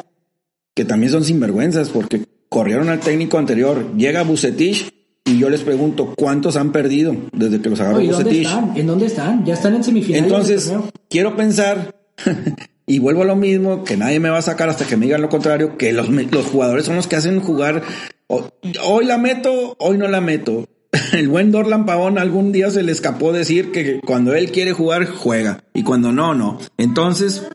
que 0.74 0.84
también 0.84 1.12
son 1.12 1.24
sinvergüenzas 1.24 1.90
porque 1.90 2.22
corrieron 2.48 2.88
al 2.88 3.00
técnico 3.00 3.38
anterior, 3.38 3.96
llega 3.96 4.22
Bucetich 4.22 4.92
y 5.24 5.38
yo 5.38 5.50
les 5.50 5.62
pregunto, 5.62 6.14
¿cuántos 6.16 6.56
han 6.56 6.70
perdido 6.70 7.16
desde 7.32 7.60
que 7.60 7.68
los 7.68 7.80
agarró 7.80 8.00
¿En 8.00 8.10
Dónde 8.10 8.42
están? 8.42 8.76
¿En 8.76 8.86
dónde 8.86 9.06
están? 9.06 9.44
Ya 9.44 9.54
están 9.54 9.74
en 9.74 9.84
semifinales. 9.84 10.24
Entonces, 10.24 10.72
quiero 11.10 11.36
pensar 11.36 11.96
Y 12.86 13.00
vuelvo 13.00 13.22
a 13.22 13.26
lo 13.26 13.34
mismo, 13.34 13.82
que 13.82 13.96
nadie 13.96 14.20
me 14.20 14.30
va 14.30 14.38
a 14.38 14.42
sacar 14.42 14.68
hasta 14.68 14.86
que 14.86 14.96
me 14.96 15.06
digan 15.06 15.20
lo 15.20 15.28
contrario, 15.28 15.76
que 15.76 15.92
los, 15.92 16.08
los 16.08 16.46
jugadores 16.46 16.84
son 16.86 16.94
los 16.94 17.08
que 17.08 17.16
hacen 17.16 17.40
jugar. 17.40 17.82
Hoy 18.28 19.04
la 19.04 19.18
meto, 19.18 19.76
hoy 19.80 19.98
no 19.98 20.06
la 20.06 20.20
meto. 20.20 20.66
El 21.12 21.28
buen 21.28 21.50
Dorlan 21.50 21.84
Pavón 21.84 22.18
algún 22.18 22.52
día 22.52 22.70
se 22.70 22.84
le 22.84 22.92
escapó 22.92 23.32
decir 23.32 23.72
que 23.72 24.00
cuando 24.00 24.34
él 24.34 24.52
quiere 24.52 24.72
jugar, 24.72 25.06
juega. 25.06 25.64
Y 25.74 25.82
cuando 25.82 26.12
no, 26.12 26.34
no. 26.34 26.58
Entonces, 26.78 27.46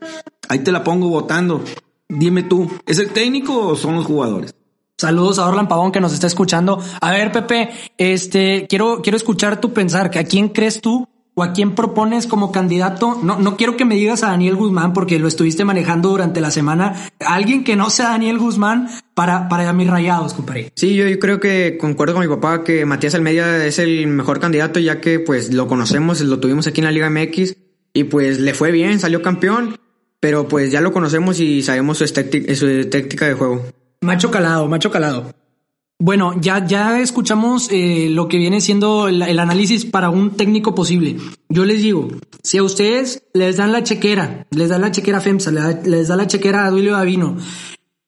ahí 0.48 0.58
te 0.60 0.70
la 0.70 0.84
pongo 0.84 1.08
votando. 1.08 1.64
Dime 2.08 2.42
tú, 2.42 2.70
¿es 2.86 2.98
el 2.98 3.10
técnico 3.10 3.68
o 3.68 3.76
son 3.76 3.96
los 3.96 4.04
jugadores? 4.04 4.54
Saludos 4.98 5.38
a 5.38 5.48
Orlan 5.48 5.66
Pavón 5.66 5.92
que 5.92 6.00
nos 6.00 6.12
está 6.12 6.26
escuchando. 6.26 6.78
A 7.00 7.10
ver, 7.10 7.32
Pepe, 7.32 7.70
este, 7.96 8.66
quiero, 8.68 9.00
quiero 9.02 9.16
escuchar 9.16 9.60
tu 9.60 9.72
pensar. 9.72 10.16
¿A 10.16 10.24
quién 10.24 10.50
crees 10.50 10.80
tú 10.80 11.08
o 11.34 11.42
a 11.42 11.52
quién 11.52 11.74
propones 11.74 12.26
como 12.26 12.52
candidato? 12.52 13.18
No, 13.22 13.38
no 13.38 13.56
quiero 13.56 13.76
que 13.76 13.84
me 13.84 13.94
digas 13.94 14.22
a 14.22 14.28
Daniel 14.28 14.56
Guzmán 14.56 14.92
porque 14.92 15.18
lo 15.18 15.28
estuviste 15.28 15.64
manejando 15.64 16.10
durante 16.10 16.40
la 16.40 16.50
semana. 16.50 17.10
Alguien 17.20 17.64
que 17.64 17.76
no 17.76 17.90
sea 17.90 18.10
Daniel 18.10 18.38
Guzmán 18.38 18.88
para, 19.14 19.48
para 19.48 19.72
mis 19.72 19.88
rayados, 19.88 20.34
compadre. 20.34 20.72
Sí, 20.74 20.94
yo, 20.94 21.06
yo 21.08 21.18
creo 21.18 21.40
que 21.40 21.78
concuerdo 21.80 22.14
con 22.14 22.22
mi 22.22 22.28
papá 22.28 22.64
que 22.64 22.84
Matías 22.84 23.14
Almeida 23.14 23.64
es 23.64 23.78
el 23.78 24.06
mejor 24.06 24.40
candidato 24.40 24.80
ya 24.80 25.00
que 25.00 25.20
pues 25.20 25.52
lo 25.52 25.66
conocemos, 25.66 26.20
lo 26.20 26.38
tuvimos 26.38 26.66
aquí 26.66 26.80
en 26.80 26.86
la 26.86 26.92
Liga 26.92 27.10
MX 27.10 27.56
y 27.94 28.04
pues 28.04 28.40
le 28.40 28.54
fue 28.54 28.70
bien, 28.70 29.00
salió 29.00 29.22
campeón, 29.22 29.78
pero 30.20 30.48
pues 30.48 30.70
ya 30.70 30.80
lo 30.80 30.92
conocemos 30.92 31.40
y 31.40 31.62
sabemos 31.62 31.98
su, 31.98 32.06
su 32.06 32.90
táctica 32.90 33.26
de 33.26 33.34
juego. 33.34 33.64
Macho 34.00 34.30
calado, 34.30 34.68
macho 34.68 34.90
calado. 34.90 35.32
Bueno, 36.04 36.34
ya, 36.40 36.66
ya 36.66 36.98
escuchamos 36.98 37.68
eh, 37.70 38.08
lo 38.10 38.26
que 38.26 38.36
viene 38.36 38.60
siendo 38.60 39.06
el, 39.06 39.22
análisis 39.38 39.84
para 39.84 40.10
un 40.10 40.32
técnico 40.32 40.74
posible. 40.74 41.16
Yo 41.48 41.64
les 41.64 41.80
digo, 41.80 42.08
si 42.42 42.58
a 42.58 42.64
ustedes 42.64 43.22
les 43.34 43.56
dan 43.56 43.70
la 43.70 43.84
chequera, 43.84 44.48
les 44.50 44.68
dan 44.68 44.80
la 44.80 44.90
chequera 44.90 45.20
FEMSA, 45.20 45.52
les 45.84 46.08
da 46.08 46.16
la 46.16 46.26
chequera 46.26 46.66
a 46.66 46.72
Duilio 46.72 46.94
Davino, 46.94 47.36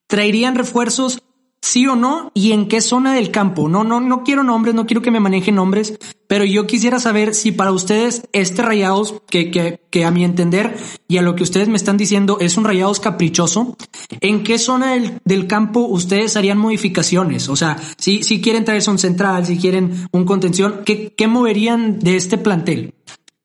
traerían 0.07 0.55
refuerzos 0.55 1.23
sí 1.65 1.87
o 1.87 1.95
no 1.95 2.31
y 2.33 2.51
en 2.51 2.67
qué 2.67 2.79
zona 2.79 3.13
del 3.13 3.31
campo. 3.31 3.67
No, 3.67 3.83
no, 3.83 3.99
no 3.99 4.23
quiero 4.23 4.43
nombres, 4.43 4.75
no 4.75 4.85
quiero 4.85 5.01
que 5.01 5.11
me 5.11 5.19
manejen 5.19 5.55
nombres, 5.55 5.97
pero 6.27 6.45
yo 6.45 6.67
quisiera 6.67 6.99
saber 6.99 7.33
si 7.33 7.51
para 7.51 7.71
ustedes 7.71 8.23
este 8.33 8.61
Rayados, 8.61 9.15
que, 9.29 9.49
que, 9.49 9.81
que 9.89 10.05
a 10.05 10.11
mi 10.11 10.23
entender 10.23 10.77
y 11.07 11.17
a 11.17 11.21
lo 11.21 11.35
que 11.35 11.43
ustedes 11.43 11.67
me 11.67 11.77
están 11.77 11.97
diciendo 11.97 12.37
es 12.39 12.57
un 12.57 12.65
Rayados 12.65 12.99
caprichoso, 12.99 13.75
¿en 14.21 14.43
qué 14.43 14.59
zona 14.59 14.93
del, 14.93 15.19
del 15.25 15.47
campo 15.47 15.81
ustedes 15.81 16.37
harían 16.37 16.59
modificaciones? 16.59 17.49
O 17.49 17.55
sea, 17.55 17.77
si, 17.97 18.21
si 18.23 18.41
quieren 18.41 18.63
traerse 18.63 18.91
un 18.91 18.99
central, 18.99 19.45
si 19.45 19.57
quieren 19.57 20.07
un 20.11 20.25
contención, 20.25 20.81
¿qué, 20.85 21.13
qué 21.17 21.27
moverían 21.27 21.99
de 21.99 22.15
este 22.15 22.37
plantel? 22.37 22.93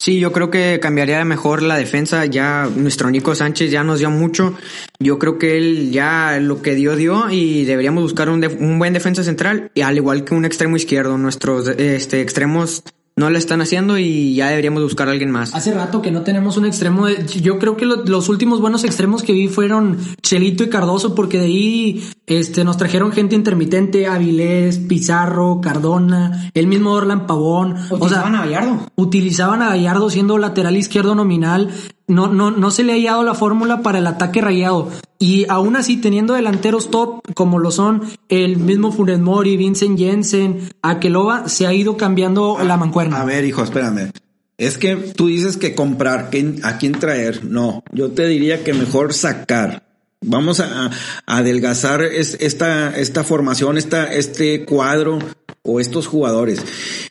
Sí, 0.03 0.19
yo 0.19 0.33
creo 0.33 0.51
que 0.51 0.81
cambiaría 0.81 1.23
mejor 1.27 1.61
la 1.61 1.77
defensa. 1.77 2.25
Ya 2.25 2.67
nuestro 2.75 3.11
Nico 3.11 3.35
Sánchez 3.35 3.71
ya 3.71 3.85
nos 3.85 3.99
dio 3.99 4.09
mucho. 4.09 4.57
Yo 4.99 5.19
creo 5.19 5.39
que 5.39 5.59
él 5.59 5.93
ya 5.93 6.39
lo 6.41 6.63
que 6.63 6.75
dio, 6.75 6.97
dio 6.97 7.29
y 7.29 7.67
deberíamos 7.67 8.05
buscar 8.05 8.31
un, 8.31 8.43
un 8.43 8.79
buen 8.79 8.95
defensa 8.95 9.23
central, 9.23 9.71
y 9.75 9.83
al 9.83 9.99
igual 9.99 10.25
que 10.25 10.35
un 10.35 10.47
extremo 10.47 10.77
izquierdo. 10.77 11.19
Nuestros 11.19 11.69
este, 11.69 12.23
extremos 12.23 12.83
no 13.21 13.29
la 13.29 13.37
están 13.37 13.61
haciendo 13.61 13.99
y 13.99 14.35
ya 14.35 14.49
deberíamos 14.49 14.83
buscar 14.83 15.09
a 15.09 15.13
alguien 15.13 15.31
más. 15.31 15.55
Hace 15.55 15.75
rato 15.75 16.01
que 16.01 16.11
no 16.11 16.23
tenemos 16.23 16.57
un 16.57 16.65
extremo. 16.65 17.07
yo 17.09 17.59
creo 17.59 17.77
que 17.77 17.85
los 17.85 18.31
últimos 18.31 18.63
buenos 18.63 18.83
extremos 18.83 19.23
que 19.23 19.35
vi 19.35 19.47
fueron 19.47 19.99
Chelito 20.23 20.65
y 20.65 20.71
Cardoso, 20.71 21.15
porque 21.15 21.37
de 21.37 21.45
ahí 21.45 22.11
este, 22.27 22.65
nos 22.65 22.79
trajeron 22.79 23.13
gente 23.13 23.35
intermitente, 23.37 24.07
Avilés, 24.07 24.79
Pizarro, 24.79 25.61
Cardona, 25.61 26.51
el 26.55 26.67
mismo 26.67 26.93
Orlan 26.93 27.27
Pavón. 27.27 27.77
Utilizaban 27.91 28.35
a 28.37 28.47
Gallardo. 28.47 28.87
Utilizaban 28.97 29.61
a 29.61 29.69
Gallardo 29.69 30.09
siendo 30.09 30.39
lateral 30.39 30.79
izquierdo 30.79 31.15
nominal. 31.15 31.69
No, 32.09 32.29
no, 32.29 32.51
no 32.51 32.71
se 32.71 32.85
le 32.85 33.07
ha 33.07 33.11
dado 33.13 33.23
la 33.23 33.35
fórmula 33.35 33.83
para 33.83 33.99
el 33.99 34.07
ataque 34.07 34.41
rayado. 34.41 34.89
Y 35.23 35.45
aún 35.51 35.77
así 35.77 35.99
teniendo 35.99 36.33
delanteros 36.33 36.91
top 36.91 37.21
como 37.35 37.59
lo 37.59 37.71
son 37.71 38.03
el 38.31 38.57
mismo 38.57 38.91
Funes 38.91 39.21
Mori, 39.21 39.59
Vincent 39.59 39.99
Jensen, 39.99 40.71
Akeloba, 40.81 41.47
se 41.47 41.67
ha 41.67 41.75
ido 41.75 41.99
cambiando 41.99 42.59
la 42.65 42.79
mancuerna. 42.79 43.21
A 43.21 43.27
ver, 43.27 43.45
hijo, 43.45 43.63
espérame. 43.63 44.13
Es 44.57 44.79
que 44.79 44.97
tú 44.97 45.27
dices 45.27 45.59
que 45.59 45.75
comprar, 45.75 46.31
¿a 46.63 46.79
quién 46.79 46.93
traer? 46.93 47.45
No, 47.45 47.85
yo 47.93 48.13
te 48.13 48.27
diría 48.27 48.65
que 48.65 48.73
mejor 48.73 49.13
sacar. 49.13 49.83
Vamos 50.23 50.61
a, 50.61 50.91
adelgazar 51.27 52.03
esta, 52.03 52.99
esta 52.99 53.23
formación, 53.23 53.77
esta, 53.77 54.13
este 54.13 54.65
cuadro 54.65 55.19
o 55.63 55.81
estos 55.81 56.07
jugadores. 56.07 56.63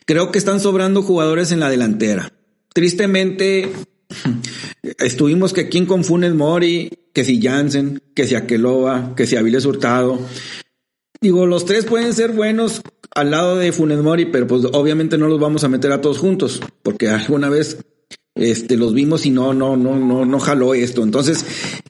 Creo 0.06 0.32
que 0.32 0.40
están 0.40 0.60
sobrando 0.60 1.04
jugadores 1.04 1.52
en 1.52 1.60
la 1.60 1.70
delantera. 1.70 2.34
Tristemente, 2.74 3.72
estuvimos 4.98 5.54
que 5.54 5.70
quien 5.70 5.86
con 5.86 6.04
Funes 6.04 6.34
Mori, 6.34 6.90
que 7.20 7.26
si 7.26 7.42
Jansen, 7.42 8.02
que 8.16 8.26
si 8.26 8.36
Akeloba, 8.36 9.14
que 9.14 9.28
si 9.28 9.36
Aviles 9.36 9.66
Hurtado. 9.66 10.22
Digo, 11.20 11.46
los 11.46 11.66
tres 11.66 11.84
pueden 11.84 12.14
ser 12.14 12.32
buenos 12.32 12.82
al 13.14 13.32
lado 13.32 13.58
de 13.58 13.74
Funes 13.74 14.00
Mori, 14.00 14.28
pero 14.28 14.48
pues 14.48 14.64
obviamente 14.72 15.18
no 15.18 15.28
los 15.28 15.38
vamos 15.38 15.66
a 15.66 15.68
meter 15.68 15.92
a 15.92 16.00
todos 16.00 16.18
juntos, 16.18 16.62
porque 16.82 17.10
alguna 17.10 17.50
vez 17.50 17.80
este, 18.36 18.78
los 18.78 18.94
vimos 18.94 19.26
y 19.26 19.32
no, 19.32 19.54
no, 19.54 19.76
no, 19.76 19.98
no, 19.98 20.24
no 20.24 20.40
jaló 20.40 20.74
esto. 20.74 21.04
Entonces, 21.04 21.46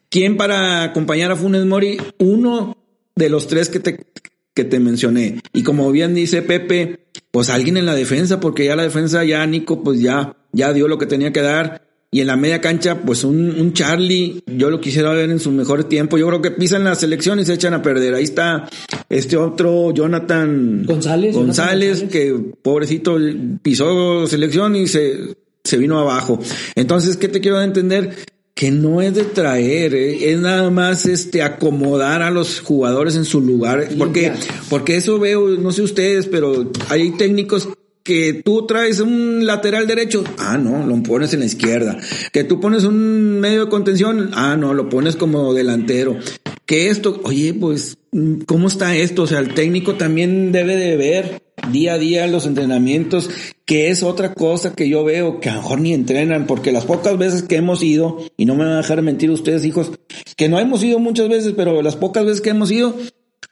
¿quién 0.10 0.36
para 0.36 0.82
acompañar 0.82 1.32
a 1.32 1.36
Funes 1.36 1.64
Mori? 1.64 2.00
Uno 2.18 2.76
de 3.16 3.30
los 3.30 3.46
tres 3.46 3.70
que 3.70 3.80
te, 3.80 4.08
que 4.56 4.64
te 4.64 4.80
mencioné. 4.80 5.44
Y 5.54 5.62
como 5.62 5.92
bien 5.92 6.16
dice 6.16 6.42
Pepe, 6.42 7.02
pues 7.30 7.52
alguien 7.52 7.78
en 7.78 7.86
la 7.86 7.94
defensa, 7.94 8.40
porque 8.40 8.66
ya 8.66 8.76
la 8.76 8.82
defensa, 8.82 9.24
ya 9.24 9.46
Nico, 9.46 9.84
pues 9.84 10.02
ya, 10.02 10.38
ya 10.54 10.74
dio 10.74 10.88
lo 10.88 10.98
que 10.98 11.06
tenía 11.06 11.32
que 11.32 11.44
dar. 11.44 11.88
Y 12.12 12.22
en 12.22 12.28
la 12.28 12.36
media 12.36 12.60
cancha, 12.60 13.02
pues 13.02 13.24
un, 13.24 13.52
un 13.60 13.74
Charlie, 13.74 14.42
yo 14.48 14.72
lo 14.72 14.82
quisiera 14.82 15.12
ver 15.12 15.30
en 15.30 15.40
su 15.40 15.52
mejor 15.52 15.84
tiempo. 15.84 16.18
Yo 16.18 16.28
creo 16.28 16.42
que 16.42 16.50
pisan 16.50 16.84
la 16.84 16.96
selección 16.96 17.40
y 17.40 17.46
se 17.46 17.54
echan 17.54 17.76
a 17.76 17.84
perder. 17.84 18.16
Ahí 18.16 18.24
está 18.24 18.68
este 19.10 19.38
otro 19.38 19.94
Jonathan 19.94 20.86
González, 20.86 21.36
González, 21.36 22.04
que 22.12 22.34
pobrecito 22.64 23.18
pisó 23.62 24.26
selección 24.26 24.76
y 24.76 24.88
se, 24.88 25.36
se 25.64 25.78
vino 25.78 26.00
abajo. 26.00 26.40
Entonces, 26.74 27.16
¿qué 27.16 27.28
te 27.28 27.42
quiero 27.42 27.62
entender? 27.62 28.16
que 28.56 28.72
no 28.72 29.02
es 29.02 29.16
de 29.16 29.24
traer, 29.24 29.96
eh, 29.96 30.34
es 30.34 30.40
nada 30.42 30.70
más 30.70 31.06
este 31.06 31.44
acomodar 31.44 32.22
a 32.22 32.30
los 32.30 32.60
jugadores 32.60 33.16
en 33.16 33.24
su 33.24 33.40
lugar, 33.40 33.88
porque 33.98 34.34
porque 34.70 34.98
eso 34.98 35.18
veo, 35.18 35.48
no 35.52 35.72
sé 35.72 35.82
ustedes, 35.82 36.26
pero 36.26 36.70
hay 36.90 37.12
técnicos 37.12 37.70
que 38.10 38.42
tú 38.44 38.66
traes 38.66 39.02
un 39.02 39.46
lateral 39.46 39.86
derecho, 39.86 40.24
ah, 40.40 40.58
no, 40.58 40.84
lo 40.84 41.04
pones 41.04 41.32
en 41.36 41.42
la 41.42 41.46
izquierda. 41.46 41.96
Que 42.34 42.44
tú 42.44 42.60
pones 42.60 42.84
un 42.84 43.40
medio 43.40 43.66
de 43.66 43.70
contención, 43.70 44.32
ah, 44.34 44.58
no, 44.58 44.74
lo 44.74 44.90
pones 44.90 45.16
como 45.16 45.54
delantero. 45.54 46.18
Que 46.66 46.90
esto, 46.90 47.22
oye, 47.24 47.54
pues, 47.54 48.00
¿cómo 48.48 48.68
está 48.68 48.96
esto? 48.96 49.22
O 49.22 49.28
sea, 49.28 49.38
el 49.38 49.54
técnico 49.54 49.94
también 49.94 50.52
debe 50.52 50.76
de 50.76 50.98
ver 50.98 51.44
día 51.72 51.94
a 51.94 51.98
día 52.00 52.26
los 52.26 52.48
entrenamientos, 52.48 53.30
que 53.64 53.92
es 53.92 54.02
otra 54.02 54.34
cosa 54.34 54.74
que 54.74 54.90
yo 54.90 55.04
veo 55.04 55.40
que 55.40 55.50
a 55.50 55.58
lo 55.58 55.62
mejor 55.62 55.82
ni 55.82 55.94
entrenan, 55.94 56.48
porque 56.48 56.72
las 56.72 56.86
pocas 56.86 57.16
veces 57.16 57.44
que 57.44 57.58
hemos 57.58 57.84
ido, 57.84 58.18
y 58.38 58.46
no 58.46 58.56
me 58.56 58.64
van 58.64 58.74
a 58.74 58.78
dejar 58.78 59.04
mentir 59.04 59.30
ustedes, 59.30 59.66
hijos, 59.66 59.92
que 60.36 60.50
no 60.50 60.60
hemos 60.60 60.84
ido 60.84 60.98
muchas 60.98 61.30
veces, 61.30 61.54
pero 61.56 61.84
las 61.84 61.96
pocas 61.96 62.26
veces 62.26 62.42
que 62.42 62.50
hemos 62.50 62.72
ido 62.72 62.96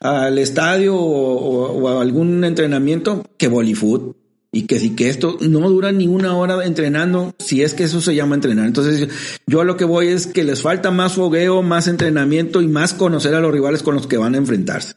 al 0.00 0.36
estadio 0.36 0.96
o, 0.96 1.88
a 1.88 2.02
algún 2.02 2.42
entrenamiento, 2.42 3.24
que 3.36 3.46
Bollyfoot, 3.46 4.16
y 4.52 4.62
que 4.62 4.78
si 4.78 4.96
que 4.96 5.08
esto 5.08 5.36
no 5.40 5.68
dura 5.68 5.92
ni 5.92 6.06
una 6.06 6.36
hora 6.36 6.64
entrenando, 6.64 7.34
si 7.38 7.62
es 7.62 7.74
que 7.74 7.84
eso 7.84 8.00
se 8.00 8.14
llama 8.14 8.34
entrenar. 8.34 8.66
Entonces, 8.66 9.08
yo 9.46 9.60
a 9.60 9.64
lo 9.64 9.76
que 9.76 9.84
voy 9.84 10.08
es 10.08 10.26
que 10.26 10.44
les 10.44 10.62
falta 10.62 10.90
más 10.90 11.14
fogueo, 11.14 11.62
más 11.62 11.88
entrenamiento 11.88 12.62
y 12.62 12.68
más 12.68 12.94
conocer 12.94 13.34
a 13.34 13.40
los 13.40 13.52
rivales 13.52 13.82
con 13.82 13.94
los 13.94 14.06
que 14.06 14.16
van 14.16 14.34
a 14.34 14.38
enfrentarse. 14.38 14.94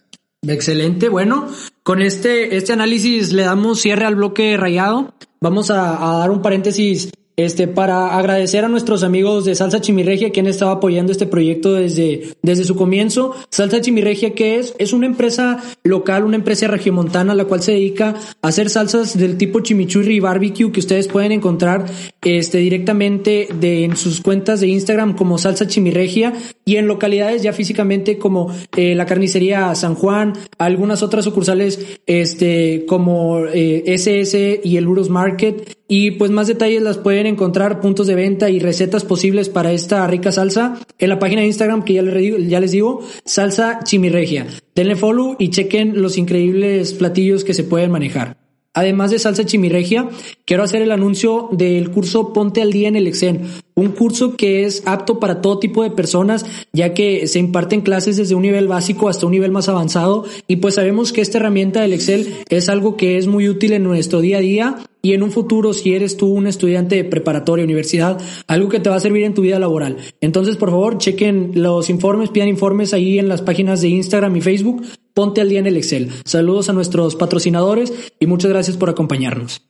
Excelente, 0.48 1.10
bueno, 1.10 1.48
con 1.84 2.02
este, 2.02 2.56
este 2.56 2.74
análisis 2.74 3.32
le 3.32 3.44
damos 3.44 3.80
cierre 3.82 4.06
al 4.06 4.16
bloque 4.16 4.58
rayado. 4.58 5.14
Vamos 5.40 5.70
a, 5.70 6.16
a 6.16 6.20
dar 6.20 6.32
un 6.32 6.42
paréntesis 6.42 7.12
este, 7.38 7.68
para 7.68 8.18
agradecer 8.18 8.66
a 8.66 8.70
nuestros 8.70 9.04
amigos 9.04 9.46
de 9.46 9.56
Salsa 9.56 9.82
Chimirregia, 9.82 10.32
quien 10.32 10.48
estaba 10.48 10.74
apoyando 10.74 11.12
este 11.12 11.26
proyecto 11.26 11.74
desde, 11.74 12.36
desde 12.42 12.64
su 12.64 12.76
comienzo. 12.76 13.34
Salsa 13.50 13.82
Chimirregia, 13.82 14.34
¿qué 14.34 14.60
es? 14.60 14.76
Es 14.78 14.94
una 14.94 15.06
empresa 15.06 15.62
local, 15.84 16.24
una 16.24 16.36
empresa 16.36 16.68
regiomontana, 16.68 17.34
la 17.34 17.46
cual 17.46 17.62
se 17.62 17.74
dedica 17.74 18.16
a 18.42 18.48
hacer 18.48 18.70
salsas 18.70 19.18
del 19.18 19.38
tipo 19.38 19.62
chimichurri 19.62 20.16
y 20.16 20.20
barbecue 20.20 20.72
que 20.72 20.80
ustedes 20.80 21.08
pueden 21.08 21.32
encontrar, 21.32 21.86
este, 22.22 22.60
directamente 22.60 23.48
de, 23.60 23.86
en 23.86 23.98
sus 23.98 24.22
cuentas 24.22 24.60
de 24.60 24.68
Instagram 24.68 25.16
como 25.16 25.38
Salsa 25.38 25.68
Chimirregia 25.68 26.34
y 26.66 26.76
en 26.76 26.88
localidades 26.88 27.42
ya 27.44 27.54
físicamente 27.54 28.18
como 28.18 28.54
eh, 28.76 28.96
la 28.96 29.06
carnicería 29.06 29.74
San 29.76 29.96
Juan, 29.96 30.34
algunas 30.58 31.04
otras 31.04 31.26
sucursales, 31.26 31.80
este, 32.06 32.86
como 32.88 33.46
eh, 33.46 33.84
SS 33.88 34.62
y 34.64 34.78
el 34.78 34.88
Uros 34.88 35.10
Market 35.10 35.81
y 35.94 36.12
pues 36.12 36.32
más 36.32 36.48
detalles 36.48 36.82
las 36.82 36.98
pueden 36.98 37.26
encontrar, 37.26 37.82
puntos 37.82 38.08
de 38.08 38.16
venta 38.16 38.50
y 38.50 38.60
recetas 38.60 39.04
posibles 39.04 39.50
para 39.50 39.74
esta 39.74 40.08
rica 40.08 40.32
salsa 40.32 40.80
en 40.98 41.10
la 41.10 41.20
página 41.20 41.42
de 41.42 41.48
Instagram 41.48 41.84
que 41.84 41.96
ya 41.96 42.62
les, 42.62 42.72
digo, 42.72 43.02
Salsa 43.26 43.82
Chimirregia. 43.84 44.48
Denle 44.74 44.96
follow 44.96 45.36
y 45.38 45.50
chequen 45.50 46.02
los 46.02 46.18
increíbles 46.18 46.94
platillos 46.94 47.44
que 47.44 47.54
se 47.54 47.66
pueden 47.66 47.92
manejar. 47.92 48.41
Además 48.74 49.12
de 49.12 49.20
salsa 49.20 49.46
chimirregia, 49.46 50.10
quiero 50.46 50.64
hacer 50.64 50.82
el 50.82 50.94
anuncio 50.94 51.50
del 51.52 51.92
curso 51.92 52.32
Ponte 52.32 52.62
al 52.62 52.72
Día 52.72 52.88
en 52.88 52.96
el 52.96 53.06
Excel, 53.06 53.42
un 53.76 53.90
curso 53.90 54.38
que 54.38 54.64
es 54.64 54.84
apto 54.86 55.20
para 55.20 55.42
todo 55.42 55.60
tipo 55.60 55.84
de 55.84 55.92
personas, 55.92 56.46
ya 56.72 56.94
que 56.94 57.28
se 57.28 57.40
imparten 57.40 57.82
clases 57.82 58.16
desde 58.16 58.36
un 58.36 58.44
nivel 58.44 58.70
básico 58.70 59.10
hasta 59.10 59.26
un 59.26 59.34
nivel 59.34 59.52
más 59.52 59.68
avanzado 59.68 60.24
y 60.48 60.58
pues 60.58 60.76
sabemos 60.76 61.12
que 61.12 61.20
esta 61.20 61.38
herramienta 61.38 61.82
del 61.82 61.92
Excel 61.92 62.34
es 62.48 62.70
algo 62.70 62.96
que 62.96 63.18
es 63.18 63.28
muy 63.28 63.50
útil 63.50 63.74
en 63.74 63.84
nuestro 63.84 64.22
día 64.22 64.38
a 64.38 64.42
día 64.42 64.78
y 65.02 65.14
en 65.14 65.24
un 65.24 65.32
futuro 65.32 65.74
si 65.74 65.94
eres 65.94 66.16
tú 66.16 66.28
un 66.28 66.48
estudiante 66.48 66.96
de 66.96 67.04
preparatoria, 67.04 67.66
universidad, 67.66 68.22
algo 68.48 68.70
que 68.70 68.80
te 68.80 68.90
va 68.90 68.96
a 68.96 69.00
servir 69.00 69.24
en 69.24 69.34
tu 69.34 69.42
vida 69.42 69.60
laboral. 69.60 69.98
Entonces, 70.22 70.58
por 70.58 70.70
favor, 70.70 70.98
chequen 70.98 71.52
los 71.56 71.90
informes, 71.90 72.30
pidan 72.30 72.48
informes 72.48 72.94
ahí 72.94 73.20
en 73.20 73.28
las 73.28 73.42
páginas 73.42 73.82
de 73.82 73.90
Instagram 73.90 74.36
y 74.36 74.42
Facebook 74.42 74.84
ponte 75.14 75.42
al 75.42 75.50
día 75.50 75.60
en 75.60 75.68
el 75.68 75.78
Excel. 75.78 76.10
Saludos 76.26 76.70
a 76.70 76.74
nuestros 76.74 77.16
patrocinadores 77.16 78.14
y 78.20 78.28
muchas 78.28 78.52
gracias 78.52 78.78
por 78.78 78.90
acompañarnos. 78.90 79.62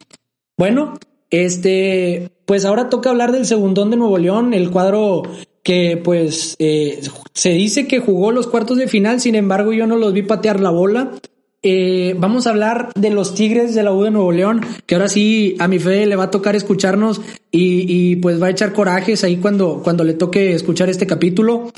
Bueno, 0.58 0.94
este, 1.30 2.32
pues 2.46 2.66
ahora 2.66 2.90
toca 2.90 3.10
hablar 3.10 3.32
del 3.32 3.46
segundón 3.46 3.90
de 3.90 3.98
Nuevo 3.98 4.18
León, 4.18 4.54
el 4.54 4.70
cuadro 4.70 5.24
que 5.64 6.00
pues 6.04 6.56
eh, 6.60 7.02
se 7.34 7.50
dice 7.52 7.88
que 7.88 8.00
jugó 8.00 8.32
los 8.32 8.48
cuartos 8.48 8.78
de 8.78 8.88
final, 8.88 9.22
sin 9.22 9.36
embargo 9.36 9.74
yo 9.74 9.88
no 9.88 9.96
los 9.96 10.14
vi 10.14 10.24
patear 10.24 10.60
la 10.60 10.70
bola. 10.70 11.12
Eh, 11.64 12.16
vamos 12.18 12.48
a 12.48 12.50
hablar 12.50 12.90
de 12.96 13.12
los 13.12 13.36
Tigres 13.36 13.76
de 13.76 13.84
la 13.84 13.94
U 13.94 14.02
de 14.02 14.10
Nuevo 14.10 14.32
León, 14.32 14.62
que 14.88 14.96
ahora 14.96 15.08
sí 15.08 15.56
a 15.60 15.68
mi 15.68 15.78
fe 15.78 16.08
le 16.08 16.16
va 16.16 16.24
a 16.26 16.32
tocar 16.32 16.56
escucharnos 16.56 17.22
y, 17.52 17.86
y 17.88 18.16
pues 18.16 18.42
va 18.42 18.48
a 18.48 18.50
echar 18.50 18.74
corajes 18.74 19.24
ahí 19.24 19.38
cuando, 19.38 19.82
cuando 19.84 20.04
le 20.04 20.16
toque 20.16 20.54
escuchar 20.54 20.90
este 20.90 21.06
capítulo. 21.06 21.72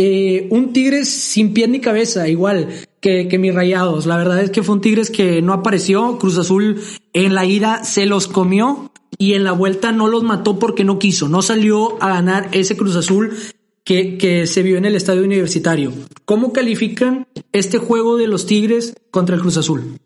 Eh, 0.00 0.46
un 0.50 0.72
Tigres 0.72 1.08
sin 1.08 1.52
pie 1.52 1.66
ni 1.66 1.80
cabeza, 1.80 2.28
igual 2.28 2.68
que, 3.00 3.36
mis 3.38 3.52
rayados. 3.52 4.06
La 4.06 4.16
verdad 4.16 4.40
es 4.40 4.50
que 4.50 4.62
fue 4.62 4.76
un 4.76 4.80
Tigres 4.80 5.10
que 5.10 5.42
no 5.42 5.52
apareció. 5.52 6.18
Cruz 6.18 6.38
Azul 6.38 6.80
en 7.12 7.34
la 7.34 7.44
ida 7.44 7.82
se 7.82 8.06
los 8.06 8.28
comió 8.28 8.92
y 9.18 9.34
en 9.34 9.42
la 9.42 9.52
vuelta 9.52 9.90
no 9.90 10.06
los 10.06 10.22
mató 10.22 10.60
porque 10.60 10.84
no 10.84 11.00
quiso. 11.00 11.28
No 11.28 11.42
salió 11.42 12.00
a 12.00 12.08
ganar 12.08 12.48
ese 12.52 12.76
Cruz 12.76 12.94
Azul 12.94 13.36
que, 13.82 14.18
que 14.18 14.46
se 14.46 14.62
vio 14.62 14.78
en 14.78 14.84
el 14.84 14.94
estadio 14.94 15.24
universitario. 15.24 15.92
¿Cómo 16.24 16.52
califican 16.52 17.26
este 17.52 17.78
juego 17.78 18.16
de 18.16 18.28
los 18.28 18.46
Tigres 18.46 18.94
contra 19.10 19.34
el 19.34 19.40
Cruz 19.40 19.56
Azul? 19.56 19.98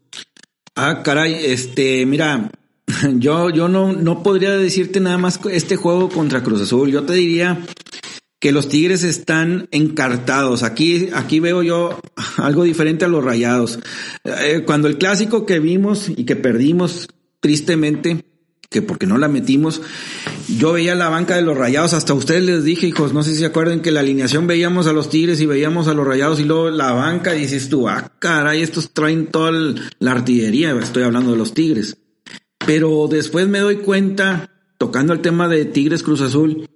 Ah, 0.74 1.02
caray, 1.02 1.34
este, 1.44 2.06
mira, 2.06 2.50
yo, 3.16 3.50
yo 3.50 3.68
no, 3.68 3.92
no 3.92 4.22
podría 4.22 4.56
decirte 4.56 5.00
nada 5.00 5.18
más 5.18 5.38
este 5.50 5.76
juego 5.76 6.08
contra 6.08 6.42
Cruz 6.42 6.62
Azul. 6.62 6.90
Yo 6.90 7.02
te 7.02 7.12
diría 7.12 7.58
que 8.42 8.50
los 8.50 8.68
Tigres 8.68 9.04
están 9.04 9.68
encartados. 9.70 10.64
Aquí, 10.64 11.10
aquí 11.14 11.38
veo 11.38 11.62
yo 11.62 12.00
algo 12.38 12.64
diferente 12.64 13.04
a 13.04 13.08
los 13.08 13.22
Rayados. 13.22 13.78
Eh, 14.24 14.64
cuando 14.66 14.88
el 14.88 14.98
clásico 14.98 15.46
que 15.46 15.60
vimos 15.60 16.08
y 16.08 16.24
que 16.24 16.34
perdimos 16.34 17.06
tristemente, 17.38 18.24
que 18.68 18.82
porque 18.82 19.06
no 19.06 19.16
la 19.16 19.28
metimos, 19.28 19.80
yo 20.58 20.72
veía 20.72 20.96
la 20.96 21.08
banca 21.08 21.36
de 21.36 21.42
los 21.42 21.56
Rayados, 21.56 21.94
hasta 21.94 22.14
ustedes 22.14 22.42
les 22.42 22.64
dije, 22.64 22.88
hijos, 22.88 23.12
no 23.12 23.22
sé 23.22 23.30
si 23.30 23.38
se 23.38 23.46
acuerdan 23.46 23.80
que 23.80 23.92
la 23.92 24.00
alineación 24.00 24.48
veíamos 24.48 24.88
a 24.88 24.92
los 24.92 25.08
Tigres 25.08 25.40
y 25.40 25.46
veíamos 25.46 25.86
a 25.86 25.94
los 25.94 26.04
Rayados 26.04 26.40
y 26.40 26.44
luego 26.44 26.68
la 26.70 26.90
banca 26.90 27.36
y 27.36 27.42
dices 27.42 27.68
tú, 27.68 27.88
ah, 27.88 28.10
caray, 28.18 28.60
estos 28.60 28.92
traen 28.92 29.26
toda 29.26 29.52
la 30.00 30.10
artillería, 30.10 30.76
estoy 30.82 31.04
hablando 31.04 31.30
de 31.30 31.38
los 31.38 31.54
Tigres. 31.54 31.96
Pero 32.66 33.06
después 33.08 33.46
me 33.46 33.60
doy 33.60 33.76
cuenta, 33.76 34.50
tocando 34.78 35.12
el 35.12 35.20
tema 35.20 35.46
de 35.46 35.64
Tigres 35.64 36.02
Cruz 36.02 36.22
Azul, 36.22 36.68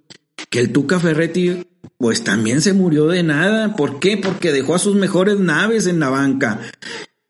que 0.49 0.59
el 0.59 0.71
Tuca 0.71 0.99
Ferretti 0.99 1.67
pues 1.97 2.23
también 2.23 2.61
se 2.61 2.73
murió 2.73 3.07
de 3.07 3.23
nada. 3.23 3.75
¿Por 3.75 3.99
qué? 3.99 4.17
Porque 4.17 4.51
dejó 4.51 4.75
a 4.75 4.79
sus 4.79 4.95
mejores 4.95 5.39
naves 5.39 5.87
en 5.87 5.99
la 5.99 6.09
banca. 6.09 6.61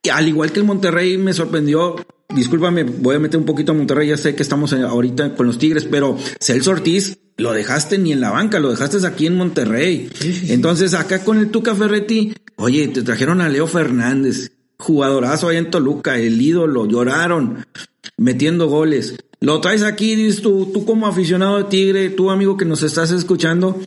Y 0.04 0.10
al 0.10 0.28
igual 0.28 0.52
que 0.52 0.60
el 0.60 0.66
Monterrey 0.66 1.18
me 1.18 1.34
sorprendió 1.34 1.96
discúlpame, 2.34 2.84
voy 2.84 3.16
a 3.16 3.20
meter 3.20 3.40
un 3.40 3.46
poquito 3.46 3.72
a 3.72 3.76
Monterrey, 3.76 4.10
ya 4.10 4.18
sé 4.18 4.36
que 4.36 4.44
estamos 4.44 4.74
ahorita 4.74 5.36
con 5.36 5.48
los 5.48 5.58
Tigres, 5.58 5.88
pero 5.90 6.18
Celso 6.40 6.72
Ortiz 6.72 7.18
lo 7.38 7.54
dejaste 7.54 7.98
ni 7.98 8.12
en 8.12 8.22
la 8.22 8.32
banca, 8.32 8.60
lo 8.60 8.70
dejaste 8.70 9.06
aquí 9.06 9.28
en 9.28 9.36
Monterrey. 9.36 10.10
Entonces 10.50 10.94
acá 10.94 11.24
con 11.24 11.38
el 11.38 11.50
Tuca 11.50 11.76
Ferretti, 11.76 12.34
oye, 12.56 12.88
te 12.90 13.04
trajeron 13.04 13.42
a 13.42 13.50
Leo 13.50 13.68
Fernández, 13.68 14.52
jugadorazo 14.78 15.48
ahí 15.48 15.58
en 15.58 15.70
Toluca, 15.70 16.18
el 16.18 16.42
ídolo, 16.42 16.86
lloraron, 16.86 17.66
metiendo 18.18 18.68
goles. 18.68 19.16
Lo 19.40 19.62
traes 19.62 19.84
aquí, 19.84 20.16
dices 20.16 20.42
tú, 20.42 20.72
tú 20.74 20.86
como 20.86 21.08
aficionado 21.08 21.58
de 21.58 21.64
Tigre, 21.66 22.10
tú 22.10 22.32
amigo 22.32 22.58
que 22.58 22.66
nos 22.66 22.84
estás 22.84 23.12
escuchando, 23.12 23.80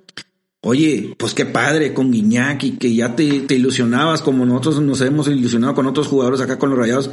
Oye, 0.62 1.14
pues 1.16 1.32
qué 1.32 1.46
padre 1.46 1.94
con 1.94 2.10
Guiñac 2.12 2.62
y 2.64 2.72
que 2.72 2.94
ya 2.94 3.16
te, 3.16 3.40
te, 3.40 3.54
ilusionabas 3.54 4.20
como 4.20 4.44
nosotros 4.44 4.82
nos 4.82 5.00
hemos 5.00 5.26
ilusionado 5.26 5.74
con 5.74 5.86
otros 5.86 6.06
jugadores 6.06 6.42
acá 6.42 6.58
con 6.58 6.68
los 6.68 6.78
rayados. 6.78 7.10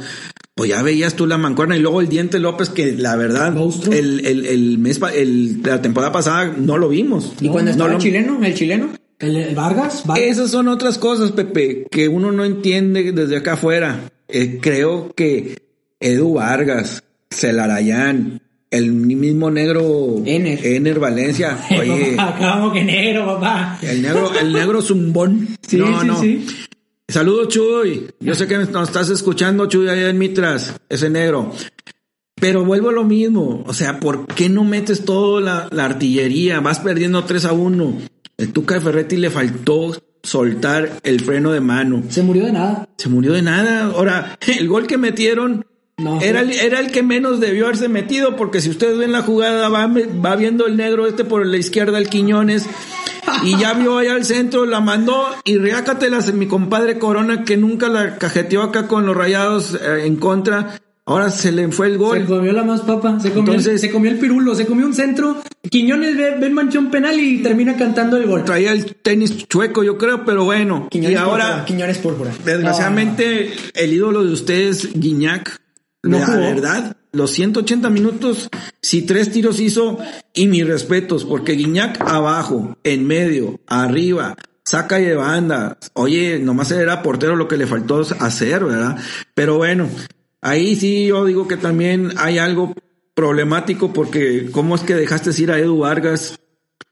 Pues 0.54 0.68
ya 0.68 0.82
veías 0.82 1.14
tú 1.14 1.26
la 1.26 1.38
mancuerna 1.38 1.74
y 1.74 1.80
luego 1.80 2.02
el 2.02 2.08
Diente 2.08 2.40
López 2.40 2.68
que 2.68 2.92
la 2.92 3.16
verdad 3.16 3.56
el, 3.90 4.26
el, 4.26 4.44
el, 4.44 4.78
mes 4.78 5.00
el, 5.14 5.62
la 5.62 5.80
temporada 5.80 6.12
pasada 6.12 6.54
no 6.58 6.76
lo 6.76 6.90
vimos. 6.90 7.32
¿Y 7.40 7.48
cuando 7.48 7.70
estaba 7.70 7.92
el 7.92 7.98
chileno? 7.98 8.44
¿El 8.44 8.54
chileno? 8.54 8.90
¿El 9.18 9.54
Vargas? 9.54 10.04
Esas 10.16 10.50
son 10.50 10.68
otras 10.68 10.98
cosas, 10.98 11.32
Pepe, 11.32 11.86
que 11.90 12.06
uno 12.08 12.30
no 12.32 12.44
entiende 12.44 13.12
desde 13.12 13.38
acá 13.38 13.54
afuera. 13.54 14.10
Eh, 14.28 14.58
creo 14.60 15.10
que 15.16 15.56
Edu 16.00 16.34
Vargas, 16.34 17.02
Celarayán, 17.30 18.40
el 18.70 18.92
mismo 18.92 19.50
negro 19.50 20.22
Ener, 20.24 20.64
Ener 20.64 20.98
Valencia. 20.98 21.58
Oye, 21.70 22.14
papá, 22.16 22.70
que 22.72 22.84
negro, 22.84 23.26
papá. 23.26 23.78
El 23.82 24.02
negro, 24.02 24.32
el 24.38 24.52
negro 24.52 24.82
zumbón. 24.82 25.56
Sí, 25.66 25.76
no, 25.76 26.00
sí, 26.00 26.06
no. 26.06 26.20
sí. 26.20 26.46
Saludos, 27.08 27.48
Chuy. 27.48 28.06
Yo 28.20 28.34
sé 28.34 28.46
que 28.46 28.58
nos 28.58 28.88
estás 28.88 29.08
escuchando, 29.08 29.66
Chuy, 29.66 29.88
allá 29.88 30.10
en 30.10 30.18
Mitras, 30.18 30.74
ese 30.88 31.08
negro. 31.08 31.52
Pero 32.38 32.64
vuelvo 32.64 32.90
a 32.90 32.92
lo 32.92 33.04
mismo. 33.04 33.64
O 33.66 33.72
sea, 33.72 33.98
¿por 33.98 34.26
qué 34.26 34.48
no 34.48 34.64
metes 34.64 35.04
toda 35.04 35.40
la, 35.40 35.68
la, 35.72 35.86
artillería? 35.86 36.60
Vas 36.60 36.80
perdiendo 36.80 37.24
3 37.24 37.46
a 37.46 37.52
1. 37.52 37.98
El 38.36 38.52
Tuca 38.52 38.74
de 38.74 38.80
Ferretti 38.82 39.16
le 39.16 39.30
faltó 39.30 39.92
soltar 40.22 41.00
el 41.02 41.20
freno 41.20 41.52
de 41.52 41.60
mano. 41.60 42.02
Se 42.10 42.22
murió 42.22 42.44
de 42.44 42.52
nada. 42.52 42.88
Se 42.98 43.08
murió 43.08 43.32
de 43.32 43.42
nada. 43.42 43.86
Ahora, 43.86 44.38
el 44.46 44.68
gol 44.68 44.86
que 44.86 44.98
metieron 44.98 45.66
no, 45.98 46.20
era, 46.20 46.40
el, 46.42 46.52
era 46.52 46.78
el 46.78 46.92
que 46.92 47.02
menos 47.02 47.40
debió 47.40 47.64
haberse 47.64 47.88
metido, 47.88 48.36
porque 48.36 48.60
si 48.60 48.70
ustedes 48.70 48.96
ven 48.98 49.10
la 49.10 49.22
jugada, 49.22 49.68
va, 49.68 49.86
va 49.86 50.36
viendo 50.36 50.66
el 50.66 50.76
negro 50.76 51.06
este 51.08 51.24
por 51.24 51.44
la 51.44 51.56
izquierda, 51.56 51.98
el 51.98 52.08
Quiñones, 52.08 52.66
y 53.42 53.58
ya 53.58 53.74
vio 53.74 53.98
allá 53.98 54.14
al 54.14 54.24
centro, 54.24 54.64
la 54.64 54.80
mandó, 54.80 55.26
y 55.44 55.58
reácatelas 55.58 56.32
mi 56.32 56.46
compadre 56.46 56.98
Corona, 56.98 57.44
que 57.44 57.56
nunca 57.56 57.88
la 57.88 58.16
cajeteó 58.16 58.62
acá 58.62 58.86
con 58.86 59.06
los 59.06 59.16
rayados 59.16 59.74
eh, 59.74 60.06
en 60.06 60.16
contra. 60.16 60.78
Ahora 61.04 61.30
se 61.30 61.52
le 61.52 61.66
fue 61.72 61.86
el 61.86 61.96
gol. 61.96 62.18
Se 62.18 62.24
comió 62.26 62.52
la 62.52 62.64
más 62.64 62.82
papa, 62.82 63.18
se 63.18 63.30
comió, 63.30 63.52
Entonces, 63.54 63.72
el, 63.72 63.78
se 63.78 63.90
comió 63.90 64.10
el 64.10 64.18
pirulo, 64.18 64.54
se 64.54 64.66
comió 64.66 64.84
un 64.86 64.94
centro. 64.94 65.38
Quiñones 65.70 66.16
ve, 66.18 66.36
ve 66.38 66.50
manchón 66.50 66.90
penal 66.90 67.18
y 67.18 67.42
termina 67.42 67.76
cantando 67.76 68.18
el 68.18 68.26
gol. 68.26 68.44
Traía 68.44 68.72
el 68.72 68.94
tenis 68.94 69.48
chueco, 69.48 69.82
yo 69.82 69.96
creo, 69.96 70.24
pero 70.26 70.44
bueno. 70.44 70.86
Quiñones 70.90 71.14
y 71.14 71.16
ahora, 71.16 71.44
púrpura, 71.44 71.64
Quiñones 71.64 71.98
púrpura. 71.98 72.30
desgraciadamente, 72.44 73.52
el 73.74 73.92
ídolo 73.94 74.22
de 74.22 74.32
ustedes, 74.34 74.90
Guiñac, 74.92 75.58
No 76.02 76.18
la 76.18 76.26
jugó. 76.26 76.38
verdad, 76.38 76.96
los 77.12 77.32
180 77.32 77.90
minutos, 77.90 78.48
si 78.80 79.02
tres 79.02 79.32
tiros 79.32 79.60
hizo, 79.60 79.98
y 80.32 80.46
mis 80.46 80.66
respetos, 80.66 81.24
porque 81.24 81.52
Guiñac 81.52 82.00
abajo, 82.00 82.76
en 82.84 83.06
medio, 83.06 83.60
arriba, 83.66 84.36
saca 84.64 84.98
de 84.98 85.14
banda. 85.14 85.78
Oye, 85.94 86.38
nomás 86.38 86.70
era 86.70 87.02
portero 87.02 87.36
lo 87.36 87.48
que 87.48 87.56
le 87.56 87.66
faltó 87.66 88.02
hacer, 88.20 88.64
¿verdad? 88.64 88.98
Pero 89.34 89.56
bueno, 89.56 89.88
ahí 90.40 90.76
sí 90.76 91.06
yo 91.06 91.24
digo 91.24 91.48
que 91.48 91.56
también 91.56 92.12
hay 92.16 92.38
algo 92.38 92.74
problemático 93.14 93.92
porque 93.92 94.50
cómo 94.52 94.76
es 94.76 94.82
que 94.82 94.94
dejaste 94.94 95.30
ir 95.42 95.50
a 95.50 95.58
Edu 95.58 95.78
Vargas 95.78 96.38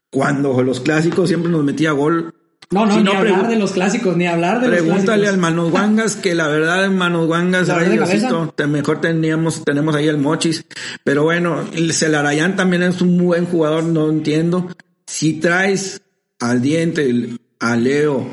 cuando 0.09 0.61
los 0.63 0.81
clásicos 0.81 1.29
siempre 1.29 1.51
nos 1.51 1.63
metía 1.63 1.91
gol. 1.91 2.33
No, 2.69 2.85
no, 2.85 2.95
Si 2.95 3.01
ni 3.03 3.09
hablar 3.11 3.47
de 3.47 3.55
los 3.57 3.71
clásicos, 3.71 4.17
ni 4.17 4.27
hablar 4.27 4.59
de 4.59 4.67
los 4.67 4.77
Pregúntale 4.79 5.05
clásicos. 5.23 5.29
al 5.33 5.37
Manos 5.37 5.71
Guangas, 5.71 6.15
que 6.17 6.35
la 6.35 6.47
verdad 6.49 6.83
en 6.85 6.97
Manos 6.97 7.27
Guangas, 7.27 7.67
mejor 8.67 8.99
teníamos, 9.01 9.63
tenemos 9.63 9.95
ahí 9.95 10.07
el 10.07 10.17
Mochis. 10.17 10.65
Pero 11.03 11.23
bueno, 11.23 11.63
el 11.73 11.93
Celarayán 11.93 12.55
también 12.57 12.83
es 12.83 13.01
un 13.01 13.17
buen 13.17 13.45
jugador, 13.45 13.83
no 13.85 14.09
entiendo. 14.09 14.67
Si 15.05 15.33
traes 15.33 16.01
al 16.41 16.61
diente, 16.61 17.29
a 17.59 17.75
Leo, 17.77 18.27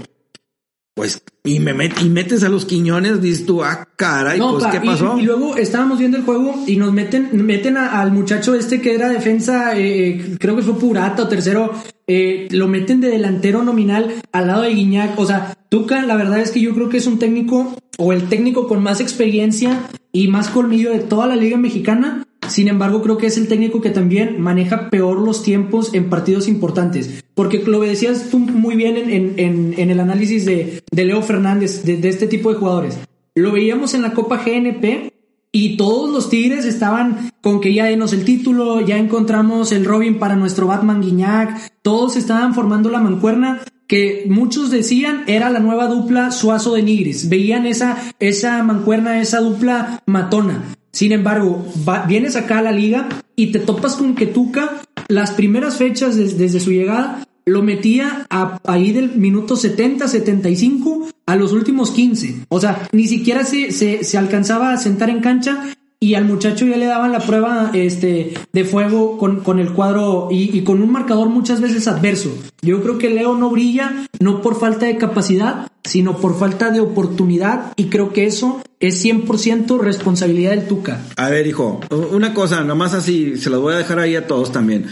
pues, 0.94 1.22
y 1.44 1.60
me 1.60 1.74
met- 1.74 2.00
y 2.02 2.08
metes 2.08 2.42
a 2.42 2.48
los 2.48 2.64
Quiñones, 2.66 3.20
dices 3.20 3.46
tú, 3.46 3.62
ah, 3.62 3.88
caray, 3.96 4.38
No, 4.38 4.52
pues, 4.52 4.64
pa, 4.64 4.70
¿qué 4.72 4.80
y- 4.82 4.86
pasó? 4.88 5.16
Y, 5.18 5.22
luego 5.22 5.56
estábamos 5.56 5.98
viendo 5.98 6.16
el 6.16 6.24
juego 6.24 6.54
y 6.66 6.76
nos 6.76 6.92
meten, 6.92 7.28
meten 7.46 7.76
a- 7.76 8.00
al 8.00 8.10
muchacho 8.12 8.54
este 8.54 8.80
que 8.80 8.94
era 8.94 9.08
defensa, 9.08 9.76
eh, 9.76 10.36
creo 10.40 10.56
que 10.56 10.62
fue 10.62 10.78
Purata 10.78 11.22
o 11.24 11.28
tercero, 11.28 11.72
eh, 12.06 12.48
lo 12.50 12.68
meten 12.68 13.00
de 13.00 13.08
delantero 13.08 13.62
nominal 13.62 14.14
al 14.32 14.46
lado 14.46 14.62
de 14.62 14.74
Guiñac. 14.74 15.18
O 15.18 15.26
sea, 15.26 15.56
Tuca, 15.68 16.02
la 16.02 16.16
verdad 16.16 16.40
es 16.40 16.50
que 16.50 16.60
yo 16.60 16.74
creo 16.74 16.88
que 16.88 16.98
es 16.98 17.06
un 17.06 17.18
técnico 17.18 17.74
o 17.98 18.12
el 18.12 18.28
técnico 18.28 18.68
con 18.68 18.82
más 18.82 19.00
experiencia 19.00 19.80
y 20.12 20.28
más 20.28 20.48
colmillo 20.48 20.90
de 20.90 21.00
toda 21.00 21.26
la 21.26 21.36
liga 21.36 21.56
mexicana. 21.56 22.26
Sin 22.48 22.68
embargo, 22.68 23.00
creo 23.00 23.16
que 23.16 23.26
es 23.28 23.38
el 23.38 23.48
técnico 23.48 23.80
que 23.80 23.88
también 23.88 24.38
maneja 24.40 24.90
peor 24.90 25.18
los 25.18 25.42
tiempos 25.42 25.94
en 25.94 26.10
partidos 26.10 26.46
importantes. 26.46 27.24
Porque 27.34 27.58
lo 27.66 27.80
decías 27.80 28.28
tú 28.30 28.38
muy 28.38 28.76
bien 28.76 28.96
en, 28.98 29.38
en- 29.38 29.74
en- 29.78 29.90
el 29.90 29.98
análisis 29.98 30.44
de, 30.44 30.82
de 30.92 31.04
Leo 31.06 31.22
Fernández, 31.22 31.84
de, 31.84 31.96
de 31.96 32.08
este 32.10 32.26
tipo 32.26 32.52
de 32.52 32.58
jugadores. 32.58 32.98
Lo 33.34 33.50
veíamos 33.52 33.94
en 33.94 34.02
la 34.02 34.12
Copa 34.12 34.42
GNP 34.44 35.13
y 35.56 35.76
todos 35.76 36.10
los 36.10 36.28
Tigres 36.30 36.64
estaban 36.64 37.30
con 37.40 37.60
que 37.60 37.72
ya 37.72 37.84
denos 37.84 38.12
el 38.12 38.24
título, 38.24 38.80
ya 38.80 38.98
encontramos 38.98 39.70
el 39.70 39.84
Robin 39.84 40.18
para 40.18 40.34
nuestro 40.34 40.66
Batman 40.66 41.00
Guiñac, 41.00 41.70
todos 41.80 42.16
estaban 42.16 42.54
formando 42.54 42.90
la 42.90 42.98
mancuerna 42.98 43.60
que 43.86 44.26
muchos 44.28 44.72
decían 44.72 45.22
era 45.28 45.50
la 45.50 45.60
nueva 45.60 45.86
dupla 45.86 46.32
Suazo 46.32 46.74
de 46.74 46.82
Nigris, 46.82 47.28
veían 47.28 47.66
esa, 47.66 47.96
esa 48.18 48.60
mancuerna, 48.64 49.20
esa 49.20 49.38
dupla 49.40 50.02
matona. 50.06 50.74
Sin 50.90 51.12
embargo, 51.12 51.64
va- 51.88 52.04
vienes 52.06 52.34
acá 52.34 52.58
a 52.58 52.62
la 52.62 52.72
liga 52.72 53.08
y 53.36 53.52
te 53.52 53.60
topas 53.60 53.94
con 53.94 54.16
que 54.16 54.26
Tuca, 54.26 54.80
las 55.06 55.30
primeras 55.32 55.76
fechas 55.76 56.16
des- 56.16 56.36
desde 56.36 56.58
su 56.58 56.72
llegada, 56.72 57.24
lo 57.46 57.62
metía 57.62 58.26
a, 58.30 58.58
ahí 58.64 58.90
del 58.92 59.16
minuto 59.16 59.54
70, 59.54 60.08
75 60.08 61.08
a 61.26 61.36
los 61.36 61.52
últimos 61.52 61.90
15. 61.90 62.46
O 62.48 62.60
sea, 62.60 62.88
ni 62.92 63.06
siquiera 63.06 63.44
se, 63.44 63.70
se, 63.72 64.04
se 64.04 64.18
alcanzaba 64.18 64.72
a 64.72 64.76
sentar 64.76 65.10
en 65.10 65.20
cancha 65.20 65.74
y 66.04 66.16
al 66.16 66.26
muchacho 66.26 66.66
ya 66.66 66.76
le 66.76 66.84
daban 66.84 67.12
la 67.12 67.20
prueba 67.20 67.70
este, 67.72 68.34
de 68.52 68.64
fuego 68.64 69.16
con, 69.16 69.40
con 69.40 69.58
el 69.58 69.72
cuadro 69.72 70.28
y, 70.30 70.56
y 70.56 70.62
con 70.62 70.82
un 70.82 70.92
marcador 70.92 71.30
muchas 71.30 71.62
veces 71.62 71.88
adverso. 71.88 72.36
Yo 72.60 72.82
creo 72.82 72.98
que 72.98 73.08
Leo 73.08 73.36
no 73.36 73.48
brilla 73.48 74.06
no 74.20 74.42
por 74.42 74.60
falta 74.60 74.84
de 74.84 74.98
capacidad, 74.98 75.68
sino 75.82 76.18
por 76.18 76.38
falta 76.38 76.70
de 76.70 76.80
oportunidad 76.80 77.72
y 77.76 77.86
creo 77.86 78.12
que 78.12 78.26
eso 78.26 78.62
es 78.80 79.02
100% 79.02 79.80
responsabilidad 79.80 80.50
del 80.50 80.66
Tuca. 80.66 81.00
A 81.16 81.30
ver, 81.30 81.46
hijo, 81.46 81.80
una 81.90 82.34
cosa, 82.34 82.62
nomás 82.64 82.92
así, 82.92 83.38
se 83.38 83.48
los 83.48 83.62
voy 83.62 83.72
a 83.72 83.78
dejar 83.78 83.98
ahí 83.98 84.14
a 84.14 84.26
todos 84.26 84.52
también. 84.52 84.86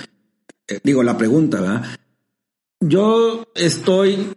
Eh, 0.67 0.81
digo, 0.83 1.03
la 1.03 1.19
pregunta, 1.19 1.61
¿verdad? 1.61 1.83
Yo 2.81 3.45
estoy 3.55 4.33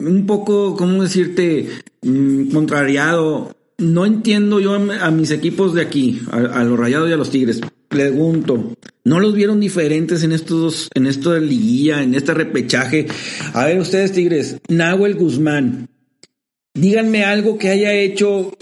un 0.00 0.26
poco, 0.26 0.76
¿cómo 0.76 1.02
decirte? 1.02 1.68
Mm, 2.02 2.50
contrariado. 2.50 3.56
No 3.78 4.04
entiendo 4.04 4.60
yo 4.60 4.74
a, 4.74 5.10
mis 5.10 5.30
equipos 5.30 5.74
de 5.74 5.82
aquí, 5.82 6.20
a, 6.30 6.64
los 6.64 6.78
Rayados 6.78 7.08
y 7.08 7.12
a 7.12 7.16
los 7.16 7.30
Tigres. 7.30 7.60
Pregunto, 7.88 8.74
¿no 9.04 9.20
los 9.20 9.34
vieron 9.34 9.58
diferentes 9.58 10.22
en 10.22 10.32
estos, 10.32 10.90
en 10.94 11.06
esto 11.06 11.32
de 11.32 11.40
liguilla, 11.40 12.02
en 12.02 12.14
este 12.14 12.34
repechaje? 12.34 13.06
A 13.54 13.64
ver, 13.64 13.80
ustedes 13.80 14.12
Tigres, 14.12 14.58
Nahuel 14.68 15.14
Guzmán, 15.14 15.88
díganme 16.74 17.24
algo 17.24 17.56
que 17.56 17.70
haya 17.70 17.94
hecho 17.94 18.52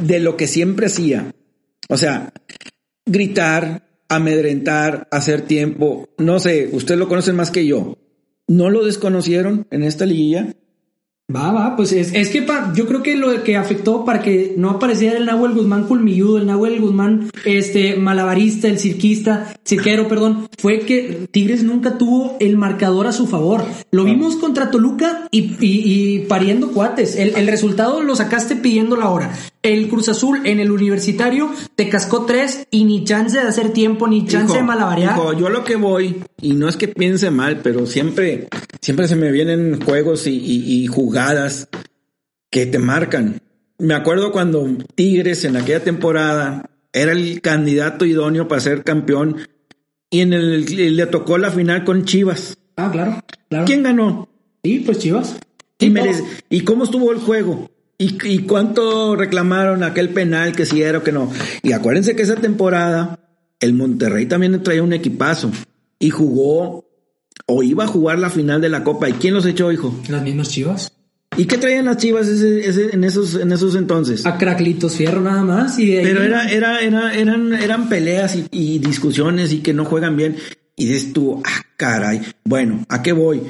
de 0.00 0.20
lo 0.20 0.36
que 0.36 0.46
siempre 0.46 0.86
hacía. 0.86 1.34
O 1.88 1.96
sea, 1.96 2.32
gritar, 3.06 3.88
amedrentar, 4.08 5.08
hacer 5.10 5.42
tiempo. 5.42 6.10
No 6.18 6.38
sé, 6.38 6.68
ustedes 6.72 7.00
lo 7.00 7.08
conocen 7.08 7.36
más 7.36 7.50
que 7.50 7.66
yo. 7.66 7.96
¿No 8.46 8.68
lo 8.68 8.84
desconocieron 8.84 9.66
en 9.70 9.84
esta 9.84 10.04
liguilla? 10.04 10.54
Va, 11.34 11.52
va, 11.52 11.76
pues 11.76 11.92
es, 11.92 12.12
es 12.12 12.28
que 12.30 12.42
pa- 12.42 12.72
yo 12.74 12.86
creo 12.86 13.02
que 13.04 13.16
lo 13.16 13.44
que 13.44 13.56
afectó 13.56 14.04
para 14.04 14.20
que 14.20 14.54
no 14.56 14.70
apareciera 14.70 15.16
el 15.16 15.26
Nahuel 15.26 15.52
Guzmán 15.52 15.84
culmilludo, 15.84 16.38
el 16.38 16.46
Nahuel 16.46 16.80
Guzmán 16.80 17.30
este 17.44 17.94
malabarista, 17.96 18.66
el 18.66 18.78
cirquista, 18.80 19.54
cirquero, 19.64 20.08
perdón, 20.08 20.48
fue 20.58 20.80
que 20.80 21.28
Tigres 21.30 21.62
nunca 21.62 21.98
tuvo 21.98 22.36
el 22.40 22.56
marcador 22.56 23.06
a 23.06 23.12
su 23.12 23.26
favor. 23.28 23.62
Lo 23.92 24.04
vimos 24.04 24.36
contra 24.36 24.70
Toluca 24.72 25.28
y, 25.30 25.54
y- 25.64 25.82
y 25.84 26.18
pariendo 26.20 26.72
cuates. 26.72 27.14
El, 27.14 27.36
el 27.36 27.46
resultado 27.46 28.02
lo 28.02 28.16
sacaste 28.16 28.56
pidiendo 28.56 28.96
la 28.96 29.08
hora. 29.10 29.30
El 29.62 29.88
Cruz 29.88 30.08
Azul 30.08 30.40
en 30.46 30.58
el 30.58 30.70
universitario 30.70 31.50
te 31.76 31.88
cascó 31.90 32.24
tres 32.24 32.66
y 32.70 32.84
ni 32.84 33.04
chance 33.04 33.36
de 33.38 33.46
hacer 33.46 33.72
tiempo, 33.74 34.08
ni 34.08 34.26
chance 34.26 34.54
de 34.56 34.62
malabarear. 34.62 35.12
hijo, 35.16 35.32
yo 35.34 35.50
lo 35.50 35.64
que 35.64 35.76
voy, 35.76 36.22
y 36.40 36.54
no 36.54 36.66
es 36.68 36.76
que 36.76 36.88
piense 36.88 37.30
mal, 37.30 37.60
pero 37.62 37.84
siempre, 37.86 38.48
siempre 38.80 39.06
se 39.06 39.16
me 39.16 39.30
vienen 39.30 39.78
juegos 39.84 40.26
y, 40.26 40.30
y- 40.36 40.82
y 40.82 40.86
jugadas 40.86 41.68
que 42.50 42.64
te 42.66 42.78
marcan. 42.78 43.42
Me 43.78 43.94
acuerdo 43.94 44.32
cuando 44.32 44.66
Tigres 44.94 45.44
en 45.44 45.56
aquella 45.56 45.84
temporada 45.84 46.70
era 46.92 47.12
el 47.12 47.40
candidato 47.42 48.04
idóneo 48.06 48.48
para 48.48 48.60
ser 48.62 48.82
campeón 48.82 49.36
y 50.10 50.20
en 50.20 50.32
el 50.32 50.96
le 50.96 51.06
tocó 51.06 51.36
la 51.38 51.50
final 51.50 51.84
con 51.84 52.04
Chivas. 52.04 52.56
Ah, 52.76 52.90
claro, 52.90 53.22
claro. 53.48 53.64
¿Quién 53.66 53.82
ganó? 53.82 54.28
Sí, 54.64 54.80
pues 54.84 54.98
Chivas. 54.98 55.36
Y, 55.78 55.90
merece- 55.90 56.24
¿Y 56.48 56.60
cómo 56.62 56.84
estuvo 56.84 57.12
el 57.12 57.18
juego? 57.18 57.70
¿Y, 58.00 58.16
¿Y 58.24 58.38
cuánto 58.40 59.14
reclamaron 59.14 59.82
aquel 59.82 60.08
penal 60.08 60.52
que 60.56 60.64
si 60.64 60.80
era 60.82 60.98
o 60.98 61.02
que 61.02 61.12
no? 61.12 61.30
Y 61.62 61.72
acuérdense 61.72 62.16
que 62.16 62.22
esa 62.22 62.36
temporada 62.36 63.18
el 63.60 63.74
Monterrey 63.74 64.24
también 64.24 64.62
traía 64.62 64.82
un 64.82 64.94
equipazo 64.94 65.50
y 65.98 66.08
jugó 66.08 66.86
o 67.46 67.62
iba 67.62 67.84
a 67.84 67.86
jugar 67.86 68.18
la 68.18 68.30
final 68.30 68.62
de 68.62 68.70
la 68.70 68.84
Copa. 68.84 69.06
¿Y 69.10 69.12
quién 69.12 69.34
los 69.34 69.44
echó, 69.44 69.70
hijo? 69.70 69.94
Las 70.08 70.22
mismas 70.22 70.48
Chivas. 70.48 70.92
¿Y 71.36 71.44
qué 71.44 71.58
traían 71.58 71.84
las 71.84 71.98
Chivas 71.98 72.26
ese- 72.26 72.66
ese- 72.66 72.94
en, 72.94 73.04
esos, 73.04 73.34
en 73.34 73.52
esos 73.52 73.74
entonces? 73.74 74.24
A 74.24 74.38
Craclitos 74.38 74.96
Fierro 74.96 75.20
nada 75.20 75.42
más. 75.44 75.78
Y 75.78 75.86
de 75.90 75.98
ahí- 75.98 76.04
Pero 76.06 76.22
era, 76.22 76.48
era, 76.50 76.80
era, 76.80 77.14
eran, 77.14 77.52
eran 77.52 77.88
peleas 77.90 78.34
y, 78.34 78.46
y 78.50 78.78
discusiones 78.78 79.52
y 79.52 79.58
que 79.58 79.74
no 79.74 79.84
juegan 79.84 80.16
bien. 80.16 80.36
Y 80.74 80.86
dices 80.86 81.12
tú, 81.12 81.42
ah, 81.44 81.62
caray. 81.76 82.22
Bueno, 82.44 82.84
¿a 82.88 83.02
qué 83.02 83.12
voy? 83.12 83.42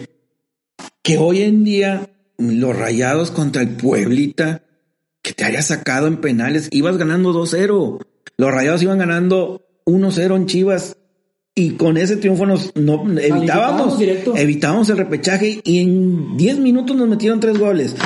Que 1.02 1.18
hoy 1.18 1.42
en 1.42 1.62
día 1.62 2.10
los 2.40 2.76
rayados 2.76 3.30
contra 3.30 3.62
el 3.62 3.70
Pueblita, 3.70 4.62
que 5.22 5.32
te 5.32 5.44
haya 5.44 5.62
sacado 5.62 6.06
en 6.06 6.18
penales, 6.18 6.68
ibas 6.72 6.96
ganando 6.96 7.32
2-0. 7.32 8.00
Los 8.36 8.50
rayados 8.50 8.82
iban 8.82 8.98
ganando 8.98 9.66
1-0 9.86 10.36
en 10.36 10.46
Chivas. 10.46 10.96
Y 11.54 11.72
con 11.72 11.96
ese 11.96 12.16
triunfo 12.16 12.46
nos 12.46 12.74
no, 12.76 13.04
evitábamos, 13.18 14.00
evitábamos 14.00 14.88
el 14.88 14.96
repechaje 14.96 15.60
y 15.62 15.80
en 15.80 16.36
10 16.36 16.58
minutos 16.58 16.96
nos 16.96 17.08
metieron 17.08 17.40
tres 17.40 17.58
goles. 17.58 17.96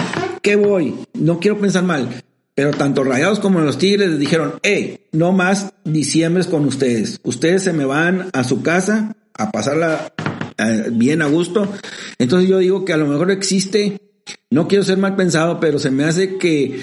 ¿Qué 0.42 0.56
voy? 0.56 0.94
No 1.12 1.38
quiero 1.38 1.58
pensar 1.58 1.84
mal. 1.84 2.08
Pero 2.54 2.70
tanto 2.70 3.02
Rayados 3.02 3.40
como 3.40 3.60
los 3.60 3.78
Tigres 3.78 4.10
les 4.10 4.18
dijeron, 4.18 4.54
hey, 4.62 5.06
no 5.12 5.32
más 5.32 5.72
diciembres 5.84 6.46
con 6.46 6.64
ustedes. 6.64 7.20
Ustedes 7.24 7.64
se 7.64 7.72
me 7.72 7.84
van 7.84 8.28
a 8.32 8.44
su 8.44 8.62
casa 8.62 9.16
a 9.34 9.50
pasarla 9.50 10.12
eh, 10.58 10.88
bien 10.92 11.20
a 11.22 11.26
gusto. 11.26 11.68
Entonces 12.18 12.48
yo 12.48 12.58
digo 12.58 12.84
que 12.84 12.92
a 12.92 12.96
lo 12.96 13.06
mejor 13.06 13.30
existe, 13.32 13.98
no 14.50 14.68
quiero 14.68 14.84
ser 14.84 14.98
mal 14.98 15.16
pensado, 15.16 15.60
pero 15.60 15.78
se 15.78 15.90
me 15.90 16.04
hace 16.04 16.36
que 16.36 16.80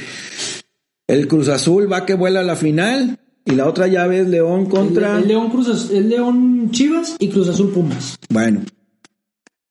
el 1.08 1.28
Cruz 1.28 1.48
Azul 1.48 1.92
va 1.92 2.06
que 2.06 2.14
vuela 2.14 2.42
a 2.42 2.44
la 2.44 2.56
final 2.56 3.20
y 3.46 3.52
la 3.52 3.68
otra 3.68 3.88
llave 3.88 4.22
es 4.22 4.28
León 4.28 4.68
contra... 4.68 5.18
El, 5.18 5.28
León 5.28 5.50
Cruz 5.50 5.90
el 5.92 6.10
León 6.10 6.70
Chivas 6.72 7.16
y 7.20 7.30
Cruz 7.30 7.48
Azul 7.48 7.72
Pumas. 7.72 8.18
Bueno, 8.30 8.62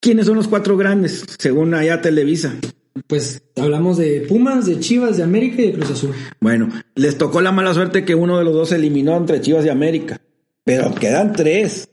¿quiénes 0.01 0.27
son 0.27 0.37
los 0.37 0.49
cuatro 0.49 0.77
grandes 0.77 1.25
según 1.39 1.75
allá 1.75 2.01
Televisa? 2.01 2.57
Pues 3.07 3.43
hablamos 3.57 3.99
de 3.99 4.23
Pumas, 4.29 4.67
de 4.67 4.81
Chivas, 4.81 5.17
de 5.17 5.23
América 5.23 5.63
y 5.63 5.67
de 5.69 5.73
Cruz 5.75 5.91
Azul. 5.91 6.15
Bueno, 6.41 6.69
les 6.95 7.17
tocó 7.17 7.41
la 7.41 7.53
mala 7.53 7.73
suerte 7.73 8.05
que 8.05 8.15
uno 8.15 8.39
de 8.39 8.45
los 8.45 8.55
dos 8.55 8.71
se 8.71 8.77
eliminó 8.77 9.17
entre 9.17 9.41
Chivas 9.41 9.65
y 9.65 9.69
América, 9.69 10.21
pero 10.65 10.95
quedan 10.95 11.33
tres. 11.33 11.89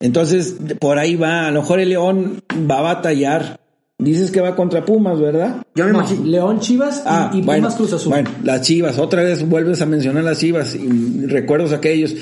Entonces, 0.00 0.56
por 0.80 0.98
ahí 0.98 1.14
va, 1.14 1.46
a 1.46 1.50
lo 1.50 1.62
mejor 1.62 1.80
el 1.80 1.90
León 1.90 2.42
va 2.70 2.78
a 2.80 2.94
batallar. 2.94 3.60
Dices 3.98 4.30
que 4.32 4.40
va 4.40 4.56
contra 4.56 4.84
Pumas, 4.84 5.20
¿verdad? 5.20 5.62
Yo 5.74 5.84
me 5.86 5.92
No, 5.92 5.98
imagino. 6.00 6.24
León 6.26 6.60
Chivas 6.60 6.98
y, 6.98 7.02
Ah, 7.06 7.30
y 7.32 7.40
bueno, 7.42 7.62
Pumas 7.62 7.76
Cruz 7.76 7.92
Azul. 7.92 8.10
bueno, 8.10 8.30
las 8.42 8.62
Chivas, 8.62 8.98
otra 8.98 9.22
vez 9.22 9.48
vuelves 9.48 9.80
a 9.82 9.86
mencionar 9.86 10.24
las 10.24 10.40
Chivas 10.40 10.74
y 10.74 11.26
recuerdos 11.26 11.72
aquellos. 11.72 12.14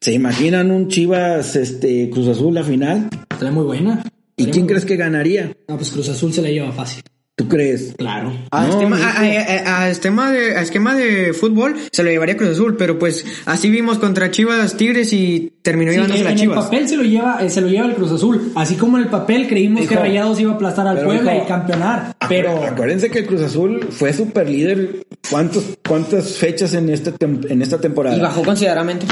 ¿Se 0.00 0.12
imaginan 0.12 0.70
un 0.70 0.88
Chivas 0.88 1.56
este 1.56 2.10
Cruz 2.10 2.28
Azul 2.28 2.54
la 2.54 2.62
final? 2.62 3.08
Estaría 3.30 3.50
muy 3.52 3.64
buena. 3.64 4.04
¿Y 4.36 4.46
quién 4.46 4.64
muy 4.64 4.68
crees 4.68 4.84
que 4.84 4.96
ganaría? 4.96 5.52
Ah, 5.66 5.74
pues 5.76 5.90
Cruz 5.90 6.08
Azul 6.08 6.32
se 6.32 6.42
la 6.42 6.50
lleva 6.50 6.70
fácil. 6.70 7.02
¿Tú 7.38 7.48
crees? 7.48 7.94
Claro. 7.98 8.32
A, 8.50 8.62
No, 8.66 8.70
esquema, 8.72 8.96
mijo. 8.96 9.08
a, 9.08 9.12
a- 9.20 9.58
a- 9.76 9.82
a 9.82 9.90
esquema 9.90 10.32
de, 10.32 10.56
a 10.56 10.62
esquema 10.62 10.94
de 10.94 11.34
fútbol 11.34 11.76
se 11.92 12.02
lo 12.02 12.08
llevaría 12.08 12.34
Cruz 12.38 12.50
Azul, 12.52 12.76
pero 12.78 12.98
pues 12.98 13.26
así 13.44 13.68
vimos 13.70 13.98
contra 13.98 14.30
Chivas 14.30 14.74
Tigres 14.78 15.12
y 15.12 15.52
terminó 15.60 15.90
Sí, 15.90 15.96
llevándose 15.96 16.20
en, 16.20 16.24
las 16.24 16.32
en 16.32 16.38
el 16.38 16.42
Chivas. 16.44 16.64
papel 16.64 16.88
se 16.88 16.96
lo 16.96 17.02
lleva, 17.02 17.38
eh, 17.44 17.50
se 17.50 17.60
lo 17.60 17.68
lleva 17.68 17.86
el 17.88 17.94
Cruz 17.94 18.10
Azul. 18.12 18.52
Así 18.54 18.76
como 18.76 18.96
en 18.96 19.04
el 19.04 19.10
papel 19.10 19.48
creímos 19.48 19.86
que 19.86 19.94
Rayados 19.96 20.40
iba 20.40 20.52
a 20.52 20.54
aplastar 20.54 20.88
al 20.88 21.04
Puebla 21.04 21.34
hijo, 21.36 21.44
y 21.44 21.48
campeonar. 21.48 22.16
Pero 22.26 22.64
acuérdense 22.64 23.10
que 23.10 23.18
el 23.18 23.26
Cruz 23.26 23.42
Azul 23.42 23.86
fue 23.90 24.14
super 24.14 24.48
líder. 24.48 25.06
¿Cuántos, 25.30 25.76
cuántas 25.86 26.36
fechas 26.38 26.72
en 26.72 26.88
esta 26.88 27.12
en 27.20 27.60
esta 27.60 27.78
temporada? 27.78 28.16
Y 28.16 28.20
bajó 28.20 28.44
considerablemente. 28.44 29.06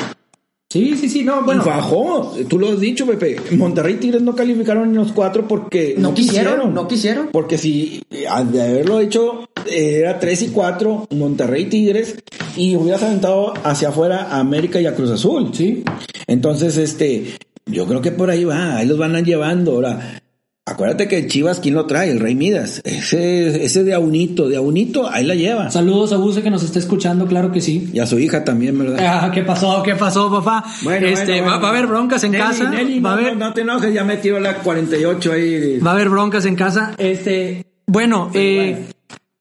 Sí, 0.75 0.97
sí, 0.97 1.09
sí, 1.09 1.23
no, 1.23 1.41
Y 1.41 1.45
bueno. 1.45 1.65
bajó. 1.65 2.35
Tú 2.49 2.59
lo 2.59 2.71
has 2.71 2.81
dicho, 2.81 3.07
Pepe. 3.07 3.37
Monterrey 3.53 3.95
y 3.95 3.99
Tigres 3.99 4.23
no 4.23 4.35
calificaron 4.35 4.89
en 4.89 4.97
los 4.97 5.13
cuatro 5.13 5.47
porque 5.47 5.95
No 5.97 6.13
quisieron, 6.15 6.75
no 6.75 6.89
quisieron. 6.89 7.29
Porque 7.31 7.59
si 7.59 8.03
al 8.29 8.51
de 8.51 8.63
haberlo 8.63 8.99
hecho 8.99 9.49
era 9.71 10.19
3 10.19 10.43
y 10.43 10.49
4, 10.49 11.09
Monterrey 11.11 11.67
Tigres, 11.67 12.17
y 12.57 12.75
hubieras 12.77 13.03
aventado 13.05 13.55
hacia 13.63 13.91
afuera 13.91 14.29
a 14.31 14.41
América 14.41 14.81
y 14.81 14.87
a 14.87 14.95
Cruz 14.95 15.11
Azul. 15.11 15.51
Sí. 15.53 15.85
Entonces, 16.27 16.77
este, 16.77 17.35
yo 17.67 17.87
creo 17.87 18.01
que 18.03 18.11
por 18.11 18.31
ahí 18.31 18.45
va, 18.45 18.77
ahí 18.77 18.87
los 18.87 18.99
van 18.99 19.25
llevando. 19.25 19.73
Ahora, 19.73 20.23
acuérdate 20.67 21.09
que 21.09 21.27
Chivas, 21.27 21.61
¿quién 21.61 21.75
lo 21.75 21.87
trae? 21.87 22.11
El 22.11 22.21
Rey 22.21 22.35
Midas. 22.35 22.81
Ese, 22.85 23.65
ese 23.65 23.85
de 23.85 23.95
Aunito, 23.95 24.49
de 24.49 24.57
Aunito, 24.57 25.09
ahí 25.09 25.25
la 25.25 25.35
lleva. 25.35 25.71
Saludos 25.71 26.13
a 26.13 26.17
Buse 26.17 26.43
que 26.43 26.51
nos 26.51 26.63
está 26.63 26.79
escuchando, 26.79 27.27
claro 27.27 27.53
que 27.53 27.61
sí. 27.61 27.91
Y 27.93 27.99
a 27.99 28.07
su 28.07 28.19
hija 28.19 28.45
también, 28.45 28.79
¿verdad? 28.79 28.99
Ah, 29.01 29.31
¿qué 29.33 29.43
pasó? 29.43 29.83
¿Qué 29.83 29.95
pasó, 29.95 30.31
papá? 30.31 30.65
Bueno, 30.83 31.07
este, 31.07 31.33
bueno, 31.33 31.43
va, 31.43 31.49
bueno. 31.51 31.63
va 31.63 31.69
a 31.69 31.71
haber 31.71 31.87
broncas 31.87 32.25
en 32.25 32.33
Nelly, 32.33 32.45
casa. 32.45 32.71
Nelly, 32.71 33.01
va 33.01 33.13
a 33.13 33.17
no, 33.17 33.21
haber, 33.21 33.37
no, 33.37 33.47
no 33.47 33.53
te 33.55 33.61
enojes, 33.61 33.95
ya 33.95 34.05
metió 34.05 34.41
la 34.41 34.55
48 34.59 35.33
ahí. 35.33 35.79
va 35.79 35.91
a 35.91 35.95
haber 35.95 36.09
broncas 36.09 36.45
en 36.47 36.57
casa. 36.57 36.95
Este, 36.99 37.67
bueno, 37.87 38.31
eh, 38.35 38.87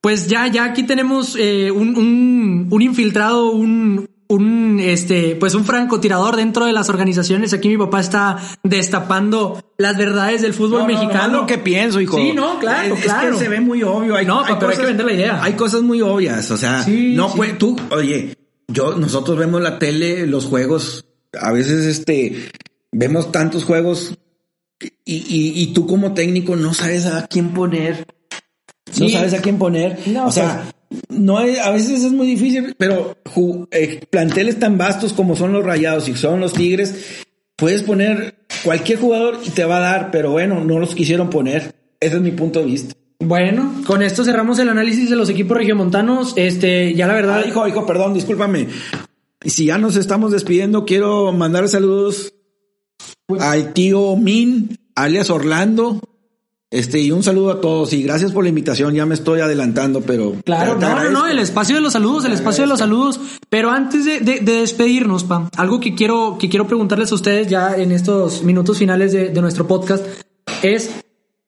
pues 0.00 0.28
ya, 0.28 0.48
ya 0.48 0.64
aquí 0.64 0.82
tenemos 0.82 1.36
eh, 1.38 1.70
un, 1.70 1.96
un, 1.96 2.68
un 2.70 2.82
infiltrado, 2.82 3.52
un, 3.52 4.08
un, 4.28 4.80
este, 4.80 5.36
pues 5.36 5.54
un 5.54 5.64
francotirador 5.64 6.36
dentro 6.36 6.64
de 6.66 6.72
las 6.72 6.88
organizaciones. 6.88 7.52
Aquí 7.52 7.68
mi 7.68 7.76
papá 7.76 8.00
está 8.00 8.38
destapando 8.62 9.62
las 9.78 9.96
verdades 9.96 10.42
del 10.42 10.54
fútbol 10.54 10.80
No, 10.82 10.88
no, 10.88 10.94
mexicano. 10.94 11.28
no, 11.32 11.40
lo 11.42 11.46
que 11.46 11.58
pienso, 11.58 12.00
hijo. 12.00 12.16
Sí, 12.16 12.32
no, 12.32 12.58
claro, 12.58 12.94
Es- 12.94 13.00
es 13.00 13.04
claro. 13.04 13.32
que 13.32 13.38
se 13.44 13.48
ve 13.48 13.60
muy 13.60 13.82
obvio. 13.82 14.16
Hay, 14.16 14.26
No, 14.26 14.42
pero 14.46 14.68
hay 14.70 14.76
que 14.76 14.86
vender 14.86 15.06
la 15.06 15.12
idea. 15.12 15.42
Hay 15.42 15.54
cosas 15.54 15.82
muy 15.82 16.00
obvias, 16.00 16.50
o 16.50 16.56
sea, 16.56 16.82
Sí, 16.82 17.14
no 17.14 17.28
sí. 17.30 17.36
puede, 17.36 17.52
tú, 17.54 17.76
oye, 17.90 18.36
yo, 18.68 18.96
nosotros 18.96 19.36
vemos 19.38 19.60
la 19.62 19.78
tele, 19.78 20.26
los 20.26 20.46
juegos, 20.46 21.04
a 21.38 21.52
veces 21.52 21.84
este, 21.86 22.48
vemos 22.92 23.30
tantos 23.32 23.64
juegos 23.64 24.14
y, 25.04 25.14
y, 25.14 25.52
y 25.62 25.66
tú 25.74 25.86
como 25.86 26.14
técnico 26.14 26.56
no 26.56 26.72
sabes 26.74 27.06
a 27.06 27.26
quién 27.26 27.50
poner. 27.52 28.06
No 29.00 29.08
Sí. 29.08 29.10
sabes 29.10 29.34
a 29.34 29.40
quién 29.42 29.58
poner. 29.58 29.98
No, 30.06 30.26
o 30.26 30.32
sea, 30.32 30.72
no 31.08 31.40
es- 31.40 31.58
a 31.58 31.70
veces 31.70 32.02
es 32.04 32.12
muy 32.12 32.26
difícil, 32.26 32.74
pero 32.78 33.16
eh, 33.70 34.00
planteles 34.10 34.58
tan 34.58 34.76
vastos 34.78 35.12
como 35.12 35.36
son 35.36 35.52
los 35.52 35.64
rayados 35.64 36.08
y 36.08 36.14
son 36.14 36.40
los 36.40 36.52
tigres, 36.52 37.22
puedes 37.56 37.82
poner 37.82 38.36
cualquier 38.64 38.98
jugador 38.98 39.38
y 39.44 39.50
te 39.50 39.64
va 39.64 39.78
a 39.78 39.80
dar, 39.80 40.10
pero 40.10 40.30
bueno, 40.32 40.64
no 40.64 40.78
los 40.78 40.94
quisieron 40.94 41.30
poner. 41.30 41.74
Ese 42.00 42.16
es 42.16 42.22
mi 42.22 42.32
punto 42.32 42.60
de 42.60 42.66
vista. 42.66 42.94
Bueno, 43.20 43.82
con 43.86 44.02
esto 44.02 44.24
cerramos 44.24 44.58
el 44.58 44.68
análisis 44.68 45.08
de 45.08 45.16
los 45.16 45.30
equipos 45.30 45.56
regiomontanos. 45.56 46.34
Este, 46.36 46.92
ya 46.94 47.06
la 47.06 47.14
verdad. 47.14 47.42
Ah, 47.44 47.48
hijo, 47.48 47.66
hijo, 47.66 47.86
perdón, 47.86 48.12
discúlpame. 48.12 48.68
Y 49.42 49.50
si 49.50 49.66
ya 49.66 49.78
nos 49.78 49.96
estamos 49.96 50.32
despidiendo, 50.32 50.84
quiero 50.84 51.32
mandar 51.32 51.68
saludos 51.68 52.34
Pues- 53.26 53.40
al 53.40 53.72
tío 53.72 54.16
Min, 54.16 54.76
alias 54.94 55.30
Orlando. 55.30 56.00
Este, 56.74 56.98
y 57.00 57.10
un 57.12 57.22
saludo 57.22 57.50
a 57.52 57.60
todos 57.60 57.92
y 57.92 58.02
gracias 58.02 58.32
por 58.32 58.42
la 58.42 58.48
invitación. 58.48 58.94
Ya 58.94 59.06
me 59.06 59.14
estoy 59.14 59.40
adelantando, 59.40 60.00
pero. 60.00 60.34
Claro, 60.44 60.74
te- 60.74 60.80
te 60.80 60.86
no, 60.92 61.04
no, 61.04 61.10
no, 61.10 61.26
el 61.28 61.38
espacio 61.38 61.76
de 61.76 61.80
los 61.82 61.92
saludos, 61.92 62.24
el 62.24 62.32
espacio 62.32 62.64
de 62.64 62.68
los 62.68 62.78
saludos. 62.80 63.20
Pero 63.48 63.70
antes 63.70 64.04
de, 64.04 64.20
de- 64.20 64.40
de 64.40 64.52
despedirnos, 64.60 65.24
Pam, 65.24 65.48
algo 65.56 65.78
que 65.80 65.94
quiero, 65.94 66.36
que 66.38 66.48
quiero 66.48 66.66
preguntarles 66.66 67.12
a 67.12 67.14
ustedes 67.14 67.46
ya 67.48 67.76
en 67.76 67.92
estos 67.92 68.42
minutos 68.42 68.78
finales 68.78 69.12
de, 69.12 69.28
de 69.28 69.40
nuestro 69.40 69.66
podcast 69.68 70.04
es, 70.62 70.90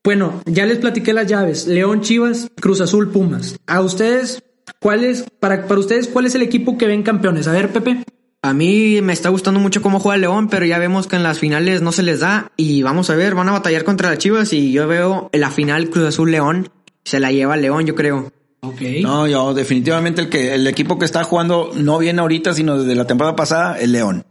bueno, 0.04 0.40
ya 0.46 0.64
les 0.66 0.78
platiqué 0.78 1.12
las 1.12 1.26
llaves, 1.26 1.66
León 1.66 2.02
Chivas, 2.02 2.48
Cruz 2.60 2.80
Azul 2.80 3.10
Pumas. 3.10 3.56
A 3.66 3.80
ustedes, 3.80 4.42
¿cuál 4.80 5.02
es, 5.04 5.24
para, 5.40 5.66
para 5.66 5.80
ustedes, 5.80 6.06
cuál 6.06 6.26
es 6.26 6.34
el 6.36 6.42
equipo 6.42 6.78
que 6.78 6.86
ven 6.86 7.02
campeones? 7.02 7.48
A 7.48 7.52
ver, 7.52 7.72
Pepe. 7.72 8.04
A 8.48 8.54
mí 8.54 9.00
me 9.02 9.12
está 9.12 9.28
gustando 9.28 9.60
mucho 9.60 9.82
cómo 9.82 10.00
juega 10.00 10.16
León, 10.18 10.48
pero 10.48 10.64
ya 10.66 10.78
vemos 10.78 11.06
que 11.06 11.16
en 11.16 11.22
las 11.22 11.38
finales 11.38 11.82
no 11.82 11.92
se 11.92 12.02
les 12.02 12.20
da 12.20 12.52
y 12.56 12.82
vamos 12.82 13.10
a 13.10 13.14
ver, 13.16 13.34
van 13.34 13.48
a 13.48 13.52
batallar 13.52 13.84
contra 13.84 14.10
las 14.10 14.18
Chivas 14.18 14.52
y 14.52 14.72
yo 14.72 14.86
veo 14.86 15.28
en 15.32 15.40
la 15.40 15.50
final 15.50 15.90
Cruz 15.90 16.06
Azul 16.06 16.30
León, 16.30 16.68
se 17.04 17.20
la 17.20 17.32
lleva 17.32 17.56
León, 17.56 17.86
yo 17.86 17.94
creo. 17.94 18.32
Ok. 18.60 18.80
No, 19.02 19.26
yo 19.26 19.54
definitivamente 19.54 20.22
el 20.22 20.28
que 20.28 20.54
el 20.54 20.66
equipo 20.66 20.98
que 20.98 21.04
está 21.04 21.22
jugando 21.24 21.70
no 21.74 21.98
viene 21.98 22.20
ahorita, 22.20 22.52
sino 22.54 22.78
desde 22.78 22.94
la 22.94 23.06
temporada 23.06 23.36
pasada, 23.36 23.78
el 23.78 23.92
León. 23.92 24.24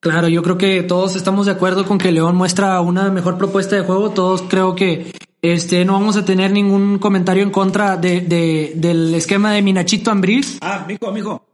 Claro, 0.00 0.28
yo 0.28 0.42
creo 0.42 0.56
que 0.56 0.82
todos 0.82 1.14
estamos 1.16 1.46
de 1.46 1.52
acuerdo 1.52 1.84
con 1.84 1.98
que 1.98 2.10
León 2.12 2.34
muestra 2.36 2.80
una 2.80 3.10
mejor 3.10 3.36
propuesta 3.36 3.76
de 3.76 3.82
juego. 3.82 4.10
Todos 4.10 4.42
creo 4.48 4.74
que 4.74 5.12
este 5.42 5.84
no 5.84 5.92
vamos 5.94 6.16
a 6.16 6.24
tener 6.24 6.52
ningún 6.52 6.98
comentario 6.98 7.42
en 7.42 7.50
contra 7.50 7.96
de, 7.96 8.20
de- 8.22 8.72
del 8.76 9.14
esquema 9.14 9.52
de 9.52 9.60
Minachito 9.62 10.10
Ambriz. 10.10 10.58
Ah, 10.62 10.84
mijo, 10.88 11.10
mijo. 11.12 11.44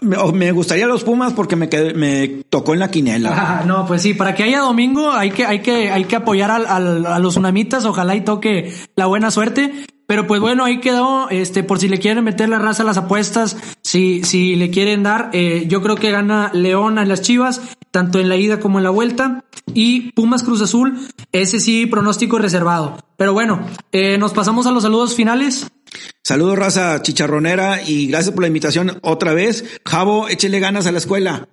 Me, 0.00 0.52
gustaría 0.52 0.86
los 0.86 1.04
Pumas 1.04 1.32
porque 1.32 1.56
me 1.56 1.68
quedé- 1.68 2.44
tocó 2.48 2.74
en 2.74 2.80
la 2.80 2.90
quinela. 2.90 3.30
Ah, 3.34 3.64
no, 3.66 3.86
pues 3.86 4.02
sí, 4.02 4.14
para 4.14 4.34
que 4.34 4.44
haya 4.44 4.60
domingo 4.60 5.12
hay 5.12 5.30
que, 5.30 5.44
hay 5.44 5.60
que, 5.60 5.90
hay 5.90 6.04
que 6.04 6.16
apoyar 6.16 6.50
al, 6.50 7.06
a 7.06 7.18
los 7.18 7.36
unamitas, 7.36 7.84
ojalá 7.84 8.14
y 8.16 8.22
toque 8.22 8.72
la 8.96 9.06
buena 9.06 9.30
suerte. 9.30 9.72
Pero 10.06 10.26
pues 10.26 10.40
bueno, 10.40 10.64
ahí 10.64 10.78
quedó, 10.80 11.30
este, 11.30 11.62
por 11.62 11.78
si 11.78 11.88
le 11.88 11.98
quieren 11.98 12.22
meter 12.24 12.48
la 12.48 12.58
raza 12.58 12.82
a 12.82 12.86
las 12.86 12.98
apuestas, 12.98 13.56
si, 13.80 14.22
si 14.24 14.56
le 14.56 14.68
quieren 14.70 15.02
dar, 15.02 15.30
eh, 15.32 15.64
yo 15.68 15.80
creo 15.80 15.96
que 15.96 16.10
gana 16.10 16.50
León 16.52 16.98
a 16.98 17.04
las 17.06 17.22
Chivas, 17.22 17.62
tanto 17.90 18.18
en 18.18 18.28
la 18.28 18.36
ida 18.36 18.60
como 18.60 18.76
en 18.78 18.84
la 18.84 18.90
vuelta, 18.90 19.44
y 19.72 20.12
Pumas 20.12 20.42
Cruz 20.42 20.60
Azul, 20.60 20.98
ese 21.30 21.60
sí, 21.60 21.86
pronóstico 21.86 22.36
reservado. 22.38 22.98
Pero 23.16 23.32
bueno, 23.32 23.60
eh, 23.92 24.18
nos 24.18 24.32
pasamos 24.32 24.66
a 24.66 24.72
los 24.72 24.82
saludos 24.82 25.14
finales. 25.14 25.68
Saludos, 26.24 26.56
raza 26.56 27.02
chicharronera, 27.02 27.82
y 27.84 28.06
gracias 28.06 28.32
por 28.32 28.42
la 28.42 28.46
invitación 28.46 28.98
otra 29.02 29.34
vez. 29.34 29.64
Javo, 29.84 30.28
échele 30.28 30.60
ganas 30.60 30.86
a 30.86 30.92
la 30.92 30.98
escuela. 30.98 31.48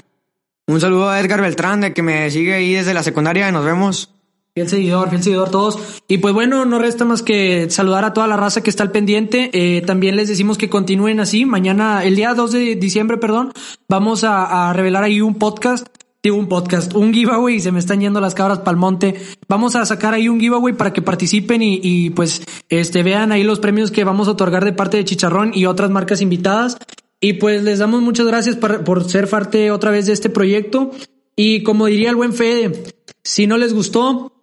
Un 0.68 0.80
saludo 0.80 1.10
a 1.10 1.20
Edgar 1.20 1.42
Beltrán, 1.42 1.82
de 1.82 1.94
que 1.94 2.04
me 2.04 2.30
sigue 2.30 2.54
ahí 2.54 2.74
desde 2.74 2.94
la 2.94 3.02
secundaria, 3.02 3.52
nos 3.52 3.66
vemos. 3.66 4.14
Fiel 4.54 4.70
seguidor, 4.70 5.10
fiel 5.10 5.24
seguidor 5.24 5.50
todos. 5.50 6.02
Y 6.08 6.20
pues 6.20 6.36
bueno, 6.36 6.66
no 6.66 6.78
resta 6.78 7.04
más 7.04 7.24
que 7.24 7.68
saludar 7.72 8.06
a 8.06 8.14
toda 8.14 8.28
la 8.28 8.38
raza 8.38 8.62
que 8.62 8.70
está 8.70 8.84
al 8.84 8.92
pendiente. 8.92 9.50
Eh, 9.54 9.82
también 9.82 10.16
les 10.16 10.28
decimos 10.28 10.60
que 10.60 10.70
continúen 10.70 11.20
así. 11.20 11.46
Mañana, 11.46 12.04
el 12.04 12.16
día 12.16 12.36
2 12.36 12.52
de 12.52 12.76
diciembre, 12.76 13.18
perdón, 13.18 13.52
vamos 13.88 14.24
a, 14.24 14.70
a 14.70 14.74
revelar 14.74 15.04
ahí 15.04 15.22
un 15.22 15.36
podcast 15.36 15.88
digo 16.22 16.38
un 16.38 16.48
podcast, 16.48 16.94
un 16.96 17.14
giveaway 17.14 17.56
y 17.56 17.60
se 17.60 17.72
me 17.72 17.80
están 17.80 18.02
yendo 18.02 18.20
las 18.20 18.36
cabras 18.36 18.60
pa'l 18.60 18.78
monte. 18.78 19.16
Vamos 19.48 19.76
a 19.76 19.86
sacar 19.86 20.14
ahí 20.14 20.28
un 20.28 20.40
giveaway 20.40 20.74
para 20.74 20.94
que 20.94 21.02
participen 21.02 21.62
y, 21.62 21.80
y, 21.82 22.10
pues 22.10 22.44
este 22.70 23.04
vean 23.04 23.32
ahí 23.32 23.44
los 23.44 23.60
premios 23.60 23.92
que 23.92 24.04
vamos 24.04 24.28
a 24.28 24.32
otorgar 24.32 24.66
de 24.66 24.74
parte 24.74 24.98
de 24.98 25.06
Chicharrón 25.06 25.52
y 25.54 25.66
otras 25.66 25.90
marcas 25.90 26.22
invitadas. 26.22 26.78
Y 27.22 27.34
pues 27.34 27.64
les 27.64 27.80
damos 27.80 28.02
muchas 28.02 28.28
gracias 28.28 28.56
por, 28.56 28.84
por 28.84 29.10
ser 29.10 29.30
parte 29.30 29.72
otra 29.72 29.92
vez 29.92 30.06
de 30.06 30.14
este 30.14 30.30
proyecto. 30.30 30.92
Y 31.36 31.64
como 31.64 31.86
diría 31.86 32.10
el 32.10 32.16
buen 32.16 32.34
Fede, 32.34 32.84
si 33.24 33.48
no 33.48 33.58
les 33.58 33.74
gustó, 33.74 34.34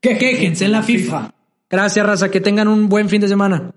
que 0.00 0.16
quejense 0.16 0.64
en 0.64 0.72
la 0.72 0.82
FIFA. 0.82 1.34
Gracias, 1.70 2.06
raza, 2.06 2.30
que 2.30 2.40
tengan 2.40 2.68
un 2.68 2.88
buen 2.88 3.08
fin 3.08 3.20
de 3.20 3.28
semana. 3.28 3.74